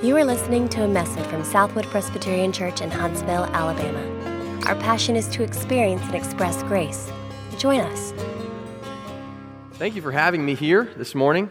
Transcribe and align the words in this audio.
You 0.00 0.16
are 0.16 0.24
listening 0.24 0.68
to 0.68 0.84
a 0.84 0.88
message 0.88 1.26
from 1.26 1.42
Southwood 1.42 1.84
Presbyterian 1.86 2.52
Church 2.52 2.82
in 2.82 2.88
Huntsville, 2.88 3.46
Alabama. 3.46 3.98
Our 4.66 4.76
passion 4.76 5.16
is 5.16 5.26
to 5.30 5.42
experience 5.42 6.02
and 6.02 6.14
express 6.14 6.62
grace. 6.62 7.10
Join 7.58 7.80
us. 7.80 8.12
Thank 9.72 9.96
you 9.96 10.02
for 10.02 10.12
having 10.12 10.46
me 10.46 10.54
here 10.54 10.84
this 10.96 11.16
morning. 11.16 11.50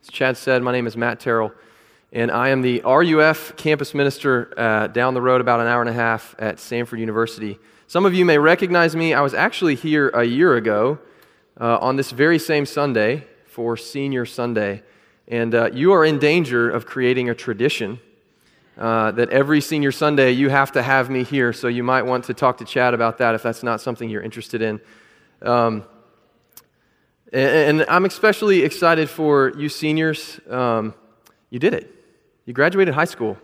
As 0.00 0.08
Chad 0.08 0.38
said, 0.38 0.62
my 0.62 0.72
name 0.72 0.86
is 0.86 0.96
Matt 0.96 1.20
Terrell, 1.20 1.52
and 2.14 2.30
I 2.30 2.48
am 2.48 2.62
the 2.62 2.80
RUF 2.80 3.56
campus 3.56 3.92
minister 3.92 4.54
uh, 4.56 4.86
down 4.86 5.12
the 5.12 5.20
road 5.20 5.42
about 5.42 5.60
an 5.60 5.66
hour 5.66 5.82
and 5.82 5.90
a 5.90 5.92
half 5.92 6.34
at 6.38 6.56
Samford 6.56 6.98
University. 6.98 7.58
Some 7.88 8.06
of 8.06 8.14
you 8.14 8.24
may 8.24 8.38
recognize 8.38 8.96
me. 8.96 9.12
I 9.12 9.20
was 9.20 9.34
actually 9.34 9.74
here 9.74 10.08
a 10.14 10.24
year 10.24 10.56
ago 10.56 10.98
uh, 11.60 11.76
on 11.76 11.96
this 11.96 12.10
very 12.10 12.38
same 12.38 12.64
Sunday 12.64 13.26
for 13.44 13.76
Senior 13.76 14.24
Sunday. 14.24 14.82
And 15.32 15.54
uh, 15.54 15.70
you 15.72 15.94
are 15.94 16.04
in 16.04 16.18
danger 16.18 16.68
of 16.68 16.84
creating 16.84 17.30
a 17.30 17.34
tradition 17.34 17.98
uh, 18.76 19.12
that 19.12 19.30
every 19.30 19.62
senior 19.62 19.90
Sunday 19.90 20.32
you 20.32 20.50
have 20.50 20.72
to 20.72 20.82
have 20.82 21.08
me 21.08 21.24
here. 21.24 21.54
So 21.54 21.68
you 21.68 21.82
might 21.82 22.02
want 22.02 22.24
to 22.24 22.34
talk 22.34 22.58
to 22.58 22.66
Chad 22.66 22.92
about 22.92 23.16
that 23.16 23.34
if 23.34 23.42
that's 23.42 23.62
not 23.62 23.80
something 23.80 24.10
you're 24.10 24.20
interested 24.22 24.60
in. 24.60 24.78
Um, 25.40 25.84
and, 27.32 27.80
and, 27.80 27.88
I'm 27.88 28.04
especially 28.04 28.60
excited 28.60 29.08
for 29.08 29.54
you 29.56 29.70
seniors. 29.70 30.38
Um, 30.50 30.92
you 31.48 31.58
did 31.58 31.72
it. 31.72 31.90
You 32.44 32.52
graduated 32.52 32.92
high 32.92 33.06
school. 33.06 33.38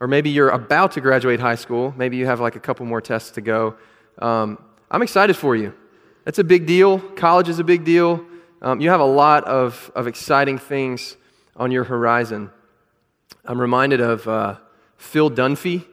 Or 0.00 0.08
maybe 0.08 0.28
you're 0.28 0.50
about 0.50 0.90
to 0.92 1.00
graduate 1.00 1.38
high 1.38 1.54
school. 1.54 1.94
Maybe 1.96 2.16
you 2.16 2.26
have 2.26 2.40
like 2.40 2.56
a 2.56 2.60
couple 2.60 2.84
more 2.84 3.00
tests 3.00 3.30
to 3.30 3.40
go. 3.40 3.76
Um, 4.18 4.58
I'm 4.90 5.02
excited 5.02 5.36
for 5.36 5.54
you. 5.54 5.72
That's 6.24 6.40
a 6.40 6.44
big 6.44 6.66
deal. 6.66 6.98
College 6.98 7.48
is 7.48 7.60
a 7.60 7.64
big 7.64 7.84
deal. 7.84 8.26
Um, 8.64 8.80
you 8.80 8.90
have 8.90 9.00
a 9.00 9.04
lot 9.04 9.42
of, 9.42 9.90
of 9.96 10.06
exciting 10.06 10.56
things 10.56 11.16
on 11.56 11.72
your 11.72 11.82
horizon. 11.82 12.52
I'm 13.44 13.60
reminded 13.60 14.00
of 14.00 14.28
uh, 14.28 14.56
Phil 14.96 15.32
Dunphy. 15.32 15.84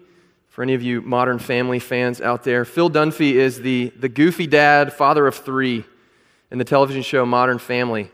For 0.49 0.61
any 0.61 0.75
of 0.75 0.83
you 0.83 1.01
modern 1.01 1.39
family 1.39 1.79
fans 1.79 2.21
out 2.21 2.43
there, 2.43 2.65
Phil 2.65 2.91
Dunphy 2.91 3.33
is 3.33 3.61
the, 3.61 3.91
the 3.97 4.07
goofy 4.07 4.45
dad, 4.45 4.93
father 4.93 5.25
of 5.25 5.33
three 5.33 5.83
in 6.51 6.59
the 6.59 6.63
television 6.63 7.01
show 7.01 7.25
Modern 7.25 7.57
Family. 7.57 8.11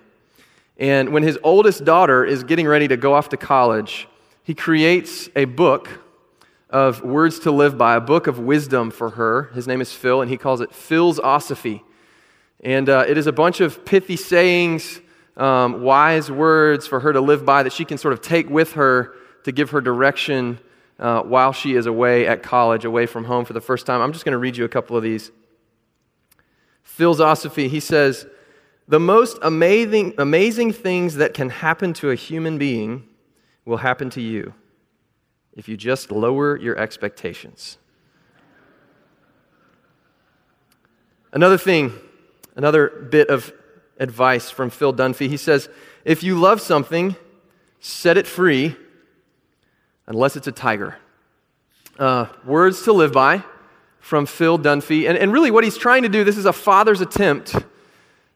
And 0.78 1.10
when 1.10 1.24
his 1.24 1.38
oldest 1.44 1.84
daughter 1.84 2.24
is 2.24 2.46
getting 2.46 2.66
ready 2.66 2.88
to 2.88 2.96
go 2.96 3.14
off 3.14 3.28
to 3.30 3.38
college, 3.38 4.08
he 4.42 4.54
creates 4.54 5.28
a 5.36 5.44
book 5.44 5.90
of 6.70 7.04
words 7.04 7.40
to 7.40 7.52
live 7.52 7.78
by, 7.78 7.98
a 7.98 8.02
book 8.02 8.26
of 8.28 8.40
wisdom 8.40 8.90
for 8.90 9.12
her. 9.12 9.50
His 9.54 9.68
name 9.68 9.82
is 9.82 9.92
Phil, 9.92 10.22
and 10.22 10.32
he 10.32 10.38
calls 10.38 10.62
it 10.62 10.74
Phil's 10.74 11.20
Osophy. 11.20 11.82
And 12.62 12.90
uh, 12.90 13.06
it 13.08 13.18
is 13.18 13.28
a 13.28 13.32
bunch 13.32 13.62
of 13.62 13.86
pithy 13.86 14.16
sayings, 14.16 15.02
um, 15.38 15.82
wise 15.82 16.32
words 16.32 16.88
for 16.88 17.00
her 17.02 17.14
to 17.14 17.22
live 17.22 17.46
by 17.46 17.64
that 17.64 17.74
she 17.74 17.86
can 17.86 17.98
sort 17.98 18.14
of 18.14 18.22
take 18.22 18.50
with 18.50 18.74
her 18.74 19.14
to 19.44 19.52
give 19.52 19.72
her 19.72 19.82
direction 19.82 20.60
uh, 20.98 21.22
while 21.22 21.52
she 21.52 21.76
is 21.76 21.86
away 21.86 22.26
at 22.26 22.42
college, 22.42 22.86
away 22.86 23.06
from 23.06 23.26
home 23.26 23.46
for 23.46 23.54
the 23.54 23.62
first 23.62 23.86
time. 23.86 24.02
I'm 24.02 24.14
just 24.14 24.26
going 24.26 24.32
to 24.32 24.38
read 24.38 24.58
you 24.58 24.66
a 24.66 24.70
couple 24.70 24.96
of 24.96 25.04
these. 25.04 25.32
Philosophy, 26.84 27.68
he 27.68 27.80
says, 27.80 28.26
The 28.88 29.00
most 29.00 29.38
amazing, 29.42 30.14
amazing 30.18 30.72
things 30.72 31.16
that 31.16 31.34
can 31.34 31.50
happen 31.50 31.94
to 31.96 32.12
a 32.12 32.16
human 32.16 32.58
being 32.58 33.08
will 33.66 33.78
happen 33.78 34.10
to 34.12 34.22
you 34.22 34.54
if 35.54 35.68
you 35.68 35.76
just 35.76 36.12
lower 36.12 36.58
your 36.58 36.78
expectations. 36.78 37.78
Another 41.34 41.58
thing 41.58 41.92
Another 42.56 42.88
bit 42.88 43.30
of 43.30 43.54
advice 44.00 44.50
from 44.50 44.70
Phil 44.70 44.94
Dunphy. 44.94 45.28
He 45.28 45.38
says, 45.38 45.70
If 46.04 46.24
you 46.24 46.40
love 46.40 46.62
something, 46.62 47.16
set 47.80 48.18
it 48.18 48.28
free, 48.28 48.76
unless 50.08 50.36
it's 50.36 50.48
a 50.48 50.52
tiger. 50.52 50.98
Uh, 52.00 52.28
words 52.46 52.84
to 52.84 52.94
live 52.94 53.12
by 53.12 53.44
from 54.00 54.26
Phil 54.26 54.58
Dunphy. 54.58 55.08
And, 55.08 55.18
and 55.18 55.34
really, 55.34 55.52
what 55.52 55.64
he's 55.64 55.78
trying 55.78 56.04
to 56.04 56.10
do, 56.10 56.24
this 56.24 56.38
is 56.38 56.46
a 56.46 56.54
father's 56.54 57.02
attempt 57.02 57.56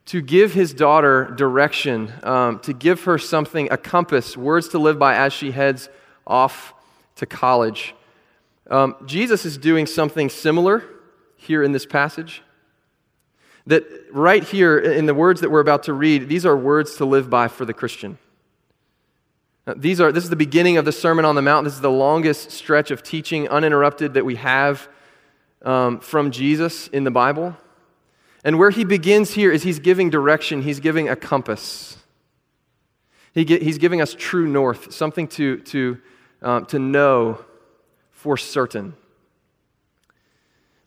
to 0.08 0.22
give 0.22 0.54
his 0.54 0.74
daughter 0.74 1.32
direction, 1.38 2.12
um, 2.24 2.60
to 2.60 2.74
give 2.74 3.04
her 3.04 3.18
something, 3.18 3.72
a 3.72 3.78
compass, 3.78 4.36
words 4.36 4.68
to 4.70 4.80
live 4.80 4.98
by 4.98 5.16
as 5.16 5.32
she 5.32 5.52
heads 5.52 5.88
off 6.26 6.74
to 7.16 7.26
college. 7.26 7.94
Um, 8.70 8.96
Jesus 9.06 9.46
is 9.46 9.58
doing 9.58 9.86
something 9.86 10.30
similar 10.30 10.84
here 11.38 11.64
in 11.64 11.72
this 11.72 11.86
passage 11.86 12.42
that 13.70 13.86
right 14.12 14.44
here 14.44 14.80
in 14.80 15.06
the 15.06 15.14
words 15.14 15.42
that 15.42 15.52
we're 15.52 15.60
about 15.60 15.84
to 15.84 15.94
read, 15.94 16.28
these 16.28 16.44
are 16.44 16.58
words 16.58 16.96
to 16.96 17.06
live 17.06 17.30
by 17.30 17.48
for 17.48 17.66
the 17.66 17.74
Christian. 17.74 18.18
These 19.76 20.02
are, 20.02 20.12
this 20.12 20.24
is 20.24 20.32
the 20.32 20.36
beginning 20.36 20.78
of 20.78 20.86
the 20.86 20.92
Sermon 20.92 21.24
on 21.24 21.36
the 21.36 21.44
Mount. 21.44 21.66
This 21.66 21.76
is 21.76 21.82
the 21.82 21.92
longest 21.92 22.50
stretch 22.50 22.90
of 22.90 23.04
teaching 23.04 23.48
uninterrupted 23.48 24.16
that 24.16 24.26
we 24.26 24.38
have 24.38 24.88
um, 25.64 26.00
from 26.00 26.32
Jesus 26.32 26.88
in 26.88 27.04
the 27.04 27.12
Bible. 27.12 27.56
And 28.44 28.58
where 28.58 28.72
he 28.72 28.84
begins 28.84 29.36
here 29.36 29.52
is 29.52 29.62
he's 29.62 29.78
giving 29.78 30.10
direction, 30.10 30.64
he's 30.64 30.80
giving 30.80 31.08
a 31.08 31.16
compass. 31.16 31.98
He 33.36 33.46
get, 33.46 33.62
he's 33.62 33.78
giving 33.78 34.02
us 34.02 34.16
true 34.18 34.48
north, 34.48 34.92
something 34.92 35.28
to, 35.30 35.60
to, 35.60 36.00
um, 36.42 36.66
to 36.68 36.80
know 36.80 37.46
for 38.10 38.36
certain. 38.36 38.96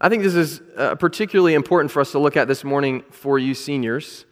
I 0.05 0.09
think 0.09 0.25
this 0.25 0.35
is 0.35 0.61
uh, 0.77 0.97
particularly 0.97 1.55
important 1.55 1.93
for 1.93 2.01
us 2.01 2.11
to 2.11 2.19
look 2.19 2.37
at 2.37 2.49
this 2.49 2.65
morning 2.65 3.05
for 3.11 3.39
you 3.39 3.55
seniors 3.55 4.27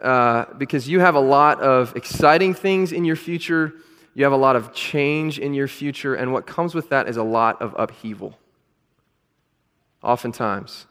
uh, 0.00 0.44
because 0.56 0.88
you 0.88 1.00
have 1.00 1.16
a 1.16 1.20
lot 1.20 1.60
of 1.60 1.96
exciting 1.96 2.54
things 2.54 2.92
in 2.92 3.04
your 3.04 3.16
future. 3.16 3.74
You 4.14 4.22
have 4.22 4.32
a 4.32 4.36
lot 4.36 4.54
of 4.54 4.72
change 4.72 5.40
in 5.40 5.54
your 5.54 5.66
future, 5.66 6.14
and 6.14 6.32
what 6.32 6.46
comes 6.46 6.72
with 6.72 6.90
that 6.90 7.08
is 7.08 7.16
a 7.16 7.22
lot 7.24 7.60
of 7.60 7.74
upheaval. 7.76 8.38
Oftentimes, 10.04 10.86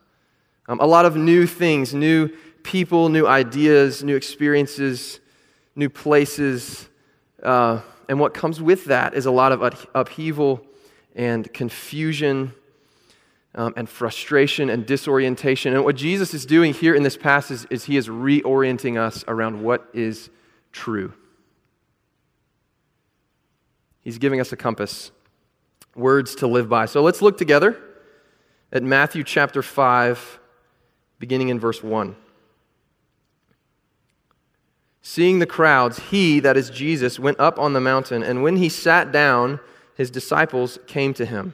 um, 0.68 0.82
a 0.82 0.86
lot 0.86 1.06
of 1.06 1.16
new 1.16 1.48
things, 1.48 1.94
new 1.94 2.28
people, 2.64 3.08
new 3.08 3.26
ideas, 3.26 4.04
new 4.04 4.18
experiences, 4.18 5.22
new 5.78 5.90
places. 5.90 6.90
Uh, 7.42 7.80
and 8.10 8.20
what 8.20 8.34
comes 8.34 8.62
with 8.62 8.84
that 8.86 9.14
is 9.14 9.26
a 9.26 9.32
lot 9.32 9.54
of 9.54 9.88
upheaval 9.96 10.66
and 11.16 11.54
confusion 11.54 12.54
um, 13.56 13.74
and 13.76 13.90
frustration 13.90 14.70
and 14.70 14.86
disorientation. 14.86 15.74
And 15.74 15.84
what 15.84 15.96
Jesus 15.96 16.34
is 16.34 16.46
doing 16.46 16.74
here 16.74 16.96
in 16.96 17.04
this 17.04 17.18
passage 17.18 17.68
is 17.70 17.86
he 17.86 17.98
is 17.98 18.08
reorienting 18.08 18.98
us 18.98 19.26
around 19.28 19.62
what 19.62 19.88
is 19.94 20.30
true. 20.72 21.14
He's 24.02 24.18
giving 24.18 24.40
us 24.40 24.52
a 24.52 24.58
compass, 24.58 25.12
words 25.96 26.36
to 26.36 26.48
live 26.48 26.70
by. 26.70 26.86
So 26.86 27.02
let's 27.02 27.22
look 27.22 27.38
together 27.38 27.78
at 28.72 28.84
Matthew 28.84 29.24
chapter 29.24 29.62
5, 29.62 30.40
beginning 31.20 31.50
in 31.50 31.60
verse 31.60 31.84
1. 31.84 32.16
Seeing 35.04 35.40
the 35.40 35.46
crowds, 35.46 36.00
he, 36.10 36.40
that 36.40 36.56
is 36.56 36.70
Jesus, 36.70 37.20
went 37.20 37.40
up 37.40 37.60
on 37.60 37.74
the 37.74 37.82
mountain, 37.82 38.24
and 38.24 38.44
when 38.44 38.58
he 38.58 38.70
sat 38.70 39.12
down, 39.12 39.60
his 39.96 40.10
disciples 40.10 40.80
came 40.88 41.14
to 41.16 41.26
him. 41.26 41.54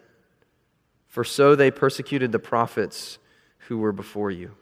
for 1.11 1.25
so 1.25 1.55
they 1.55 1.69
persecuted 1.69 2.31
the 2.31 2.39
prophets 2.39 3.19
who 3.67 3.77
were 3.77 3.91
before 3.91 4.31
you. 4.31 4.55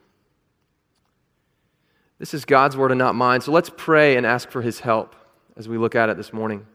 This 2.17 2.33
is 2.33 2.43
God's 2.43 2.75
word 2.75 2.91
and 2.91 2.97
not 2.97 3.13
mine, 3.13 3.39
so 3.41 3.51
let's 3.51 3.69
pray 3.77 4.17
and 4.17 4.25
ask 4.25 4.49
for 4.49 4.63
his 4.63 4.79
help 4.79 5.15
as 5.55 5.69
we 5.69 5.77
look 5.77 5.93
at 5.93 6.09
it 6.09 6.17
this 6.17 6.33
morning. 6.33 6.65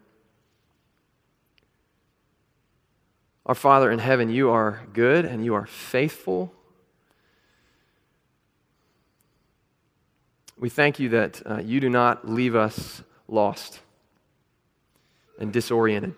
Our 3.44 3.56
Father 3.56 3.90
in 3.90 3.98
heaven, 3.98 4.30
you 4.30 4.48
are 4.48 4.86
good 4.92 5.24
and 5.24 5.44
you 5.44 5.54
are 5.54 5.66
faithful. 5.66 6.54
We 10.56 10.70
thank 10.70 11.00
you 11.00 11.08
that 11.10 11.42
uh, 11.44 11.58
you 11.58 11.80
do 11.80 11.90
not 11.90 12.30
leave 12.30 12.54
us 12.54 13.02
lost 13.26 13.80
and 15.40 15.52
disoriented. 15.52 16.14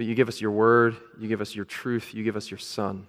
But 0.00 0.06
you 0.06 0.14
give 0.14 0.28
us 0.28 0.40
your 0.40 0.52
word, 0.52 0.96
you 1.18 1.28
give 1.28 1.42
us 1.42 1.54
your 1.54 1.66
truth, 1.66 2.14
you 2.14 2.24
give 2.24 2.34
us 2.34 2.50
your 2.50 2.56
Son. 2.56 3.06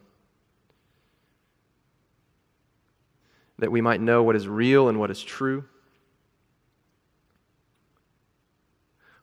That 3.60 3.72
we 3.72 3.80
might 3.80 4.02
know 4.02 4.24
what 4.24 4.36
is 4.36 4.46
real 4.46 4.90
and 4.90 5.00
what 5.00 5.10
is 5.10 5.24
true. 5.24 5.64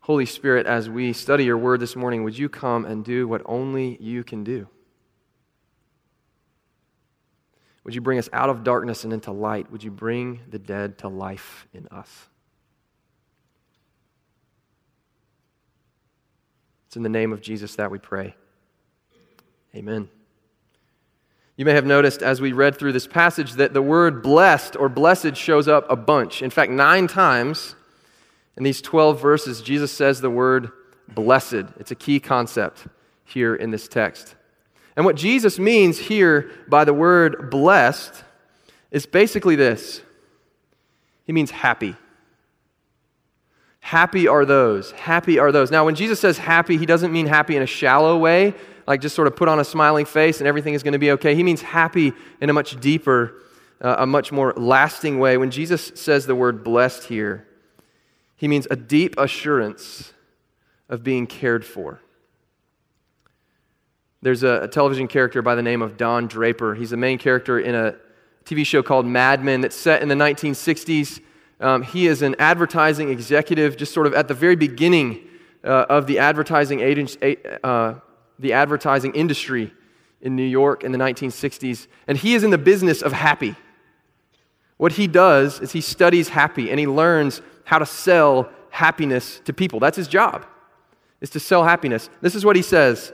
Holy 0.00 0.24
Spirit, 0.24 0.66
as 0.66 0.88
we 0.88 1.12
study 1.12 1.44
your 1.44 1.58
word 1.58 1.80
this 1.80 1.94
morning, 1.94 2.24
would 2.24 2.38
you 2.38 2.48
come 2.48 2.86
and 2.86 3.04
do 3.04 3.28
what 3.28 3.42
only 3.44 3.98
you 4.00 4.24
can 4.24 4.44
do? 4.44 4.66
Would 7.84 7.94
you 7.94 8.00
bring 8.00 8.18
us 8.18 8.30
out 8.32 8.48
of 8.48 8.64
darkness 8.64 9.04
and 9.04 9.12
into 9.12 9.30
light? 9.30 9.70
Would 9.70 9.84
you 9.84 9.90
bring 9.90 10.40
the 10.48 10.58
dead 10.58 10.96
to 11.00 11.08
life 11.08 11.66
in 11.74 11.86
us? 11.88 12.30
It's 16.88 16.96
in 16.96 17.02
the 17.02 17.10
name 17.10 17.34
of 17.34 17.42
Jesus 17.42 17.76
that 17.76 17.90
we 17.90 17.98
pray. 17.98 18.34
Amen. 19.74 20.08
You 21.54 21.66
may 21.66 21.74
have 21.74 21.84
noticed 21.84 22.22
as 22.22 22.40
we 22.40 22.52
read 22.52 22.78
through 22.78 22.94
this 22.94 23.06
passage 23.06 23.52
that 23.54 23.74
the 23.74 23.82
word 23.82 24.22
blessed 24.22 24.74
or 24.74 24.88
blessed 24.88 25.36
shows 25.36 25.68
up 25.68 25.84
a 25.90 25.96
bunch. 25.96 26.40
In 26.40 26.48
fact, 26.48 26.72
nine 26.72 27.06
times 27.06 27.74
in 28.56 28.62
these 28.62 28.80
12 28.80 29.20
verses, 29.20 29.60
Jesus 29.60 29.92
says 29.92 30.22
the 30.22 30.30
word 30.30 30.72
blessed. 31.08 31.66
It's 31.78 31.90
a 31.90 31.94
key 31.94 32.20
concept 32.20 32.86
here 33.22 33.54
in 33.54 33.70
this 33.70 33.86
text. 33.86 34.34
And 34.96 35.04
what 35.04 35.16
Jesus 35.16 35.58
means 35.58 35.98
here 35.98 36.50
by 36.68 36.84
the 36.84 36.94
word 36.94 37.50
blessed 37.50 38.24
is 38.90 39.04
basically 39.04 39.56
this 39.56 40.00
He 41.26 41.34
means 41.34 41.50
happy. 41.50 41.96
Happy 43.88 44.28
are 44.28 44.44
those. 44.44 44.90
Happy 44.90 45.38
are 45.38 45.50
those. 45.50 45.70
Now, 45.70 45.86
when 45.86 45.94
Jesus 45.94 46.20
says 46.20 46.36
happy, 46.36 46.76
he 46.76 46.84
doesn't 46.84 47.10
mean 47.10 47.24
happy 47.24 47.56
in 47.56 47.62
a 47.62 47.66
shallow 47.66 48.18
way, 48.18 48.52
like 48.86 49.00
just 49.00 49.16
sort 49.16 49.26
of 49.26 49.34
put 49.34 49.48
on 49.48 49.60
a 49.60 49.64
smiling 49.64 50.04
face 50.04 50.40
and 50.40 50.46
everything 50.46 50.74
is 50.74 50.82
going 50.82 50.92
to 50.92 50.98
be 50.98 51.12
okay. 51.12 51.34
He 51.34 51.42
means 51.42 51.62
happy 51.62 52.12
in 52.42 52.50
a 52.50 52.52
much 52.52 52.78
deeper, 52.80 53.40
uh, 53.80 53.96
a 54.00 54.06
much 54.06 54.30
more 54.30 54.52
lasting 54.58 55.18
way. 55.18 55.38
When 55.38 55.50
Jesus 55.50 55.90
says 55.94 56.26
the 56.26 56.34
word 56.34 56.62
blessed 56.62 57.04
here, 57.04 57.48
he 58.36 58.46
means 58.46 58.66
a 58.70 58.76
deep 58.76 59.14
assurance 59.16 60.12
of 60.90 61.02
being 61.02 61.26
cared 61.26 61.64
for. 61.64 62.02
There's 64.20 64.42
a, 64.42 64.64
a, 64.64 64.68
television 64.68 65.08
character 65.08 65.40
by 65.40 65.54
the 65.54 65.62
name 65.62 65.80
of 65.80 65.96
Don 65.96 66.26
Draper. 66.26 66.74
He's 66.74 66.90
the 66.90 66.98
main 66.98 67.16
character 67.16 67.58
in 67.58 67.74
a 67.74 67.94
TV 68.44 68.66
show 68.66 68.82
called 68.82 69.06
Mad 69.06 69.42
Men 69.42 69.62
that's 69.62 69.76
set 69.76 70.02
in 70.02 70.08
the 70.08 70.14
1960s. 70.14 71.22
Um, 71.60 71.82
he 71.82 72.06
is 72.06 72.22
an 72.22 72.36
advertising 72.38 73.10
executive, 73.10 73.76
just 73.76 73.92
sort 73.92 74.06
of 74.06 74.14
at 74.14 74.28
the 74.28 74.34
very 74.34 74.56
beginning 74.56 75.26
uh, 75.64 75.86
of 75.88 76.06
the 76.06 76.18
advertising 76.18 76.80
agency, 76.80 77.36
uh, 77.64 77.94
the 78.38 78.52
advertising 78.52 79.14
industry 79.14 79.72
in 80.20 80.36
New 80.36 80.44
York 80.44 80.84
in 80.84 80.92
the 80.92 80.98
1960s, 80.98 81.86
and 82.06 82.18
he 82.18 82.34
is 82.34 82.44
in 82.44 82.50
the 82.50 82.58
business 82.58 83.02
of 83.02 83.12
happy. 83.12 83.56
What 84.76 84.92
he 84.92 85.06
does 85.06 85.60
is 85.60 85.72
he 85.72 85.80
studies 85.80 86.28
happy 86.28 86.70
and 86.70 86.78
he 86.78 86.86
learns 86.86 87.42
how 87.64 87.78
to 87.78 87.86
sell 87.86 88.50
happiness 88.70 89.40
to 89.44 89.52
people. 89.52 89.80
That's 89.80 89.96
his 89.96 90.08
job, 90.08 90.46
is 91.20 91.30
to 91.30 91.40
sell 91.40 91.64
happiness. 91.64 92.08
This 92.20 92.34
is 92.34 92.44
what 92.44 92.56
he 92.56 92.62
says. 92.62 93.12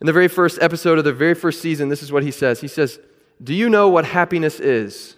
In 0.00 0.06
the 0.06 0.12
very 0.12 0.28
first 0.28 0.58
episode 0.60 0.98
of 0.98 1.04
the 1.04 1.12
very 1.12 1.34
first 1.34 1.62
season, 1.62 1.88
this 1.88 2.02
is 2.02 2.12
what 2.12 2.22
he 2.22 2.30
says. 2.30 2.60
He 2.60 2.68
says, 2.68 2.98
Do 3.42 3.54
you 3.54 3.68
know 3.68 3.88
what 3.88 4.04
happiness 4.04 4.60
is? 4.60 5.16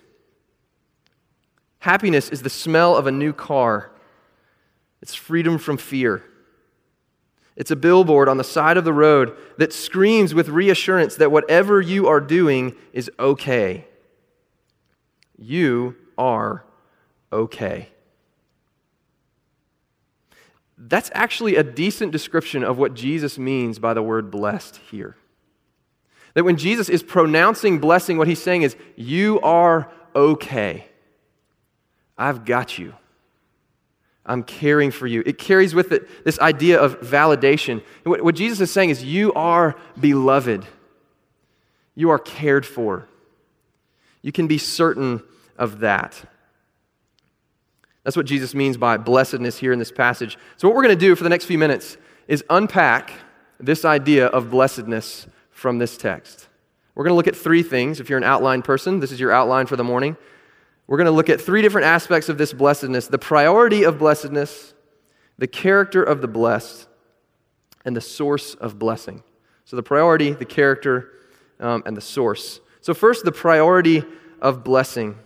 Happiness 1.81 2.29
is 2.31 2.43
the 2.43 2.51
smell 2.51 2.97
of 2.97 3.07
a 3.07 3.13
new 3.13 3.33
car. 3.33 3.91
It's 5.01 5.15
freedom 5.15 5.59
from 5.59 5.77
fear. 5.77 6.25
It's 7.57 7.71
a 7.71 7.77
billboard 7.77 8.29
on 8.29 8.37
the 8.37 8.45
side 8.45 8.77
of 8.77 8.85
the 8.85 8.93
road 8.93 9.37
that 9.59 9.73
screams 9.73 10.33
with 10.33 10.49
reassurance 10.49 11.17
that 11.17 11.33
whatever 11.33 11.81
you 11.81 12.07
are 12.07 12.21
doing 12.21 12.75
is 12.93 13.11
okay. 13.19 13.85
You 15.37 15.97
are 16.17 16.65
okay. 17.33 17.89
That's 20.77 21.11
actually 21.13 21.57
a 21.57 21.65
decent 21.65 22.13
description 22.13 22.63
of 22.63 22.79
what 22.79 22.95
Jesus 22.95 23.39
means 23.39 23.81
by 23.81 23.93
the 23.95 24.03
word 24.03 24.31
blessed 24.31 24.77
here. 24.91 25.17
That 26.35 26.45
when 26.45 26.57
Jesus 26.57 26.89
is 26.89 27.03
pronouncing 27.03 27.81
blessing, 27.81 28.17
what 28.17 28.29
he's 28.29 28.43
saying 28.43 28.63
is, 28.63 28.77
You 28.95 29.41
are 29.41 29.91
okay. 30.15 30.87
I've 32.19 32.45
got 32.45 32.79
you. 32.79 32.95
I'm 34.27 34.43
caring 34.43 34.91
for 34.91 35.07
you. 35.07 35.23
It 35.25 35.39
carries 35.39 35.75
with 35.75 35.91
it 35.93 36.25
this 36.25 36.39
idea 36.39 36.79
of 36.79 37.01
validation. 37.01 37.83
What, 38.05 38.23
what 38.23 38.35
Jesus 38.35 38.61
is 38.61 38.71
saying 38.71 38.91
is, 38.91 39.03
You 39.03 39.33
are 39.33 39.77
beloved, 39.99 40.67
you 41.95 42.11
are 42.11 42.19
cared 42.19 42.67
for. 42.67 43.09
You 44.21 44.33
can 44.33 44.49
be 44.49 44.59
certain 44.59 45.23
of 45.57 45.81
that. 45.81 46.23
That's 48.03 48.17
what 48.17 48.27
Jesus 48.27 48.55
means 48.55 48.77
by 48.77 48.97
blessedness 48.97 49.59
here 49.59 49.73
in 49.73 49.79
this 49.79 49.93
passage. 49.93 50.37
So, 50.57 50.69
what 50.69 50.77
we're 50.77 50.83
going 50.83 50.99
to 50.99 51.01
do 51.01 51.15
for 51.15 51.25
the 51.25 51.31
next 51.31 51.45
few 51.45 51.59
minutes 51.59 51.97
is 52.27 52.45
unpack 52.51 53.13
this 53.61 53.85
idea 53.85 54.27
of 54.27 54.51
blessedness 54.51 55.27
from 55.51 55.79
this 55.79 55.97
text. 55.97 56.49
We're 56.95 57.05
going 57.05 57.13
to 57.13 57.17
look 57.17 57.29
at 57.29 57.37
three 57.37 57.63
things. 57.63 58.01
If 58.01 58.09
you're 58.09 58.19
an 58.19 58.25
outline 58.25 58.63
person, 58.63 59.01
this 59.01 59.13
is 59.13 59.21
your 59.21 59.33
outline 59.33 59.67
for 59.67 59.77
the 59.77 59.85
morning. 59.85 60.17
We're 60.89 60.97
going 60.97 61.05
to 61.05 61.13
look 61.13 61.29
at 61.29 61.41
three 61.41 61.63
different 61.63 61.87
aspects 61.87 62.29
of 62.29 62.39
this 62.39 62.53
blessedness 62.53 63.07
the 63.07 63.19
priority 63.19 63.85
of 63.85 63.99
blessedness, 63.99 64.75
the 65.37 65.47
character 65.47 66.03
of 66.03 66.21
the 66.23 66.29
blessed, 66.29 66.89
and 67.85 67.95
the 67.95 68.01
source 68.01 68.55
of 68.55 68.79
blessing. 68.79 69.23
So, 69.65 69.77
the 69.77 69.83
priority, 69.83 70.33
the 70.33 70.47
character, 70.47 71.13
um, 71.61 71.83
and 71.87 71.97
the 71.97 72.01
source. 72.01 72.61
So, 72.81 72.95
first, 72.95 73.25
the 73.25 73.33
priority 73.33 74.03
of 74.41 74.65
blessing. 74.65 75.17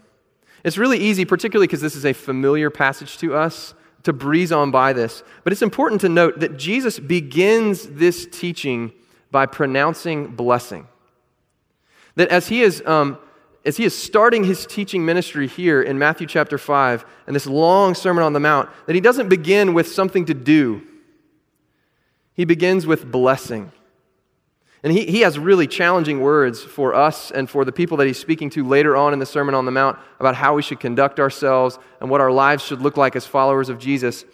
It's 0.64 0.78
really 0.78 0.98
easy, 0.98 1.24
particularly 1.24 1.68
because 1.68 1.80
this 1.80 1.94
is 1.94 2.04
a 2.04 2.12
familiar 2.12 2.68
passage 2.68 3.18
to 3.18 3.34
us, 3.34 3.74
to 4.02 4.12
breeze 4.12 4.50
on 4.50 4.72
by 4.72 4.92
this. 4.92 5.22
But 5.44 5.52
it's 5.52 5.62
important 5.62 6.00
to 6.00 6.08
note 6.08 6.40
that 6.40 6.56
Jesus 6.56 6.98
begins 6.98 7.86
this 7.86 8.26
teaching 8.26 8.92
by 9.30 9.46
pronouncing 9.46 10.34
blessing. 10.34 10.88
That 12.16 12.28
as 12.28 12.48
he 12.48 12.62
is, 12.62 12.82
um, 12.84 13.18
as 13.64 13.76
he 13.76 13.84
is 13.84 13.96
starting 13.96 14.44
his 14.44 14.66
teaching 14.66 15.04
ministry 15.04 15.46
here 15.46 15.82
in 15.82 15.98
Matthew 15.98 16.26
chapter 16.26 16.58
5 16.58 17.04
and 17.26 17.36
this 17.36 17.46
long 17.46 17.94
Sermon 17.94 18.24
on 18.24 18.32
the 18.32 18.40
Mount, 18.40 18.68
that 18.86 18.94
he 18.94 19.00
doesn't 19.00 19.28
begin 19.28 19.74
with 19.74 19.88
something 19.88 20.24
to 20.26 20.34
do, 20.34 20.82
he 22.34 22.44
begins 22.44 22.86
with 22.86 23.10
blessing. 23.10 23.70
And 24.82 24.92
he, 24.92 25.06
he 25.06 25.20
has 25.20 25.38
really 25.38 25.68
challenging 25.68 26.20
words 26.20 26.60
for 26.60 26.92
us 26.92 27.30
and 27.30 27.48
for 27.48 27.64
the 27.64 27.70
people 27.70 27.96
that 27.98 28.06
he's 28.06 28.18
speaking 28.18 28.50
to 28.50 28.66
later 28.66 28.96
on 28.96 29.12
in 29.12 29.20
the 29.20 29.26
Sermon 29.26 29.54
on 29.54 29.64
the 29.64 29.70
Mount 29.70 29.96
about 30.18 30.34
how 30.34 30.54
we 30.54 30.62
should 30.62 30.80
conduct 30.80 31.20
ourselves 31.20 31.78
and 32.00 32.10
what 32.10 32.20
our 32.20 32.32
lives 32.32 32.64
should 32.64 32.80
look 32.80 32.96
like 32.96 33.14
as 33.14 33.24
followers 33.24 33.68
of 33.68 33.78
Jesus. 33.78 34.24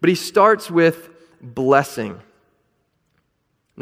But 0.00 0.08
he 0.08 0.16
starts 0.16 0.70
with 0.70 1.08
blessing. 1.40 2.20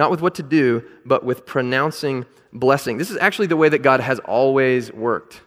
Not 0.00 0.10
with 0.10 0.22
what 0.22 0.36
to 0.36 0.42
do, 0.42 0.82
but 1.04 1.24
with 1.24 1.44
pronouncing 1.44 2.24
blessing. 2.54 2.96
This 2.96 3.10
is 3.10 3.18
actually 3.18 3.48
the 3.48 3.56
way 3.58 3.68
that 3.68 3.80
God 3.80 4.00
has 4.00 4.18
always 4.20 4.90
worked. 4.90 5.42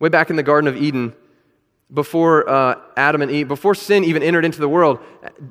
Way 0.00 0.08
back 0.08 0.28
in 0.28 0.34
the 0.34 0.42
Garden 0.42 0.66
of 0.66 0.76
Eden, 0.76 1.14
before 1.94 2.50
uh, 2.50 2.80
Adam 2.96 3.22
and 3.22 3.30
Eve, 3.30 3.46
before 3.46 3.76
sin 3.76 4.02
even 4.02 4.24
entered 4.24 4.44
into 4.44 4.58
the 4.58 4.68
world, 4.68 4.98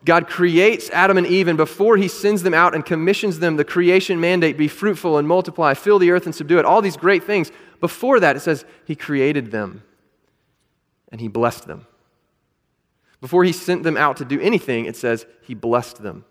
God 0.03 0.27
creates 0.27 0.89
Adam 0.89 1.17
and 1.17 1.25
Eve, 1.25 1.47
and 1.47 1.55
before 1.55 1.95
He 1.95 2.09
sends 2.09 2.43
them 2.43 2.53
out 2.53 2.75
and 2.75 2.85
commissions 2.85 3.39
them 3.39 3.55
the 3.55 3.63
creation 3.63 4.19
mandate 4.19 4.57
be 4.57 4.67
fruitful 4.67 5.17
and 5.17 5.25
multiply, 5.25 5.73
fill 5.73 5.97
the 5.97 6.11
earth 6.11 6.25
and 6.25 6.35
subdue 6.35 6.59
it, 6.59 6.65
all 6.65 6.81
these 6.81 6.97
great 6.97 7.23
things. 7.23 7.53
Before 7.79 8.19
that, 8.19 8.35
it 8.35 8.41
says 8.41 8.65
He 8.83 8.97
created 8.97 9.51
them 9.51 9.83
and 11.09 11.21
He 11.21 11.29
blessed 11.29 11.67
them. 11.67 11.87
Before 13.21 13.45
He 13.45 13.53
sent 13.53 13.83
them 13.83 13.95
out 13.95 14.17
to 14.17 14.25
do 14.25 14.41
anything, 14.41 14.83
it 14.83 14.97
says 14.97 15.25
He 15.41 15.53
blessed 15.53 16.03
them. 16.03 16.25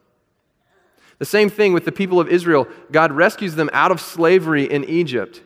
The 1.21 1.25
same 1.25 1.49
thing 1.49 1.73
with 1.73 1.85
the 1.85 1.93
people 1.93 2.19
of 2.19 2.29
Israel. 2.29 2.67
God 2.91 3.13
rescues 3.13 3.55
them 3.55 3.71
out 3.73 3.93
of 3.93 4.01
slavery 4.01 4.65
in 4.65 4.85
Egypt, 4.85 5.43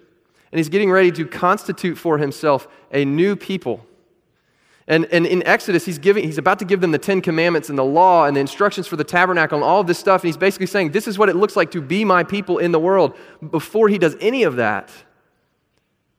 and 0.51 0.59
He's 0.59 0.71
getting 0.71 0.91
ready 0.91 1.13
to 1.13 1.27
constitute 1.27 1.99
for 1.99 2.17
Himself 2.17 2.67
a 2.91 3.05
new 3.05 3.37
people 3.37 3.87
and, 4.87 5.07
and 5.07 5.25
in 5.25 5.43
Exodus, 5.47 5.87
he's, 5.87 5.99
giving, 5.99 6.25
he's 6.25 6.37
about 6.37 6.59
to 6.59 6.67
give 6.67 6.83
them 6.83 6.91
the 6.91 6.99
Ten 6.99 7.23
Commandments 7.23 7.71
and 7.71 7.79
the 7.79 7.85
law 7.85 8.27
and 8.27 8.37
the 8.37 8.41
instructions 8.41 8.87
for 8.87 8.97
the 8.97 9.05
tabernacle 9.05 9.57
and 9.57 9.65
all 9.65 9.81
of 9.81 9.87
this 9.87 9.99
stuff. 9.99 10.23
And 10.23 10.29
he's 10.29 10.37
basically 10.37 10.67
saying, 10.67 10.91
This 10.91 11.09
is 11.09 11.19
what 11.19 11.31
it 11.31 11.37
looks 11.37 11.57
like 11.57 11.71
to 11.71 11.81
be 11.81 12.05
my 12.05 12.23
people 12.23 12.59
in 12.59 12.71
the 12.71 12.79
world. 12.79 13.17
Before 13.51 13.89
he 13.89 13.97
does 13.97 14.15
any 14.21 14.43
of 14.43 14.57
that, 14.57 14.91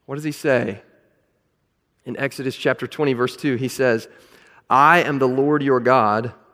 what 0.07 0.15
does 0.15 0.23
he 0.23 0.31
say? 0.31 0.81
In 2.05 2.17
Exodus 2.17 2.55
chapter 2.55 2.87
20, 2.87 3.13
verse 3.13 3.35
2, 3.37 3.55
he 3.55 3.67
says, 3.67 4.07
I 4.67 5.03
am 5.03 5.19
the 5.19 5.27
Lord 5.27 5.61
your 5.61 5.79
God 5.79 6.27
who 6.27 6.45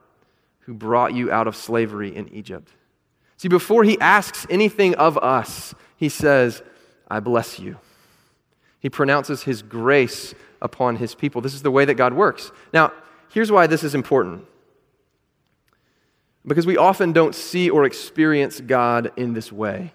who 0.71 0.77
brought 0.77 1.13
you 1.13 1.29
out 1.31 1.47
of 1.47 1.55
slavery 1.55 2.15
in 2.15 2.29
Egypt. 2.29 2.71
See, 3.41 3.47
before 3.47 3.83
he 3.83 3.99
asks 3.99 4.45
anything 4.51 4.93
of 4.93 5.17
us, 5.17 5.73
he 5.97 6.09
says, 6.09 6.61
I 7.09 7.19
bless 7.19 7.57
you. 7.57 7.79
He 8.79 8.87
pronounces 8.87 9.41
his 9.41 9.63
grace 9.63 10.35
upon 10.61 10.97
his 10.97 11.15
people. 11.15 11.41
This 11.41 11.55
is 11.55 11.63
the 11.63 11.71
way 11.71 11.83
that 11.85 11.95
God 11.95 12.13
works. 12.13 12.51
Now, 12.71 12.93
here's 13.31 13.51
why 13.51 13.65
this 13.65 13.83
is 13.83 13.95
important. 13.95 14.45
Because 16.45 16.67
we 16.67 16.77
often 16.77 17.13
don't 17.13 17.33
see 17.33 17.67
or 17.67 17.83
experience 17.83 18.61
God 18.61 19.11
in 19.17 19.33
this 19.33 19.51
way. 19.51 19.91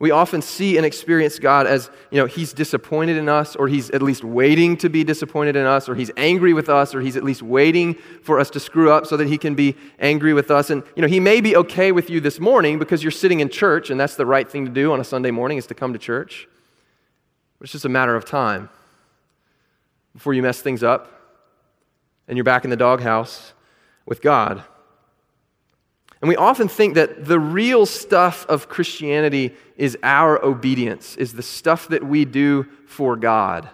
We 0.00 0.10
often 0.10 0.42
see 0.42 0.76
and 0.76 0.84
experience 0.84 1.38
God 1.38 1.66
as, 1.66 1.90
you 2.10 2.18
know, 2.18 2.26
he's 2.26 2.52
disappointed 2.52 3.16
in 3.16 3.28
us, 3.28 3.54
or 3.54 3.68
he's 3.68 3.90
at 3.90 4.02
least 4.02 4.24
waiting 4.24 4.76
to 4.78 4.88
be 4.88 5.04
disappointed 5.04 5.56
in 5.56 5.66
us, 5.66 5.88
or 5.88 5.94
he's 5.94 6.10
angry 6.16 6.52
with 6.52 6.68
us, 6.68 6.94
or 6.94 7.00
he's 7.00 7.16
at 7.16 7.22
least 7.22 7.42
waiting 7.42 7.94
for 8.22 8.40
us 8.40 8.50
to 8.50 8.60
screw 8.60 8.90
up 8.90 9.06
so 9.06 9.16
that 9.16 9.28
he 9.28 9.38
can 9.38 9.54
be 9.54 9.76
angry 9.98 10.34
with 10.34 10.50
us. 10.50 10.70
And, 10.70 10.82
you 10.96 11.02
know, 11.02 11.08
he 11.08 11.20
may 11.20 11.40
be 11.40 11.56
okay 11.56 11.92
with 11.92 12.10
you 12.10 12.20
this 12.20 12.40
morning 12.40 12.78
because 12.78 13.02
you're 13.02 13.12
sitting 13.12 13.40
in 13.40 13.48
church, 13.48 13.88
and 13.90 13.98
that's 13.98 14.16
the 14.16 14.26
right 14.26 14.50
thing 14.50 14.64
to 14.66 14.72
do 14.72 14.92
on 14.92 15.00
a 15.00 15.04
Sunday 15.04 15.30
morning 15.30 15.58
is 15.58 15.66
to 15.68 15.74
come 15.74 15.92
to 15.92 15.98
church. 15.98 16.48
It's 17.60 17.72
just 17.72 17.84
a 17.84 17.88
matter 17.88 18.14
of 18.14 18.24
time 18.24 18.68
before 20.12 20.34
you 20.34 20.42
mess 20.42 20.60
things 20.60 20.82
up 20.82 21.10
and 22.28 22.36
you're 22.36 22.44
back 22.44 22.64
in 22.64 22.70
the 22.70 22.76
doghouse 22.76 23.54
with 24.06 24.20
God. 24.20 24.62
And 26.24 26.28
we 26.30 26.36
often 26.36 26.68
think 26.68 26.94
that 26.94 27.26
the 27.26 27.38
real 27.38 27.84
stuff 27.84 28.46
of 28.48 28.66
Christianity 28.66 29.54
is 29.76 29.98
our 30.02 30.42
obedience, 30.42 31.16
is 31.16 31.34
the 31.34 31.42
stuff 31.42 31.88
that 31.88 32.02
we 32.02 32.24
do 32.24 32.64
for 32.86 33.14
God. 33.14 33.68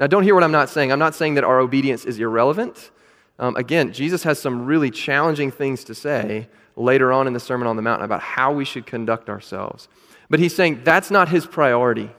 Now, 0.00 0.08
don't 0.08 0.24
hear 0.24 0.34
what 0.34 0.42
I'm 0.42 0.50
not 0.50 0.68
saying. 0.68 0.90
I'm 0.90 0.98
not 0.98 1.14
saying 1.14 1.34
that 1.34 1.44
our 1.44 1.60
obedience 1.60 2.04
is 2.04 2.18
irrelevant. 2.18 2.90
Um, 3.38 3.54
again, 3.54 3.92
Jesus 3.92 4.24
has 4.24 4.40
some 4.40 4.66
really 4.66 4.90
challenging 4.90 5.52
things 5.52 5.84
to 5.84 5.94
say 5.94 6.48
later 6.74 7.12
on 7.12 7.28
in 7.28 7.32
the 7.32 7.38
Sermon 7.38 7.68
on 7.68 7.76
the 7.76 7.82
Mount 7.82 8.02
about 8.02 8.22
how 8.22 8.52
we 8.52 8.64
should 8.64 8.86
conduct 8.86 9.30
ourselves. 9.30 9.86
But 10.28 10.40
he's 10.40 10.52
saying 10.52 10.80
that's 10.82 11.12
not 11.12 11.28
his 11.28 11.46
priority. 11.46 12.10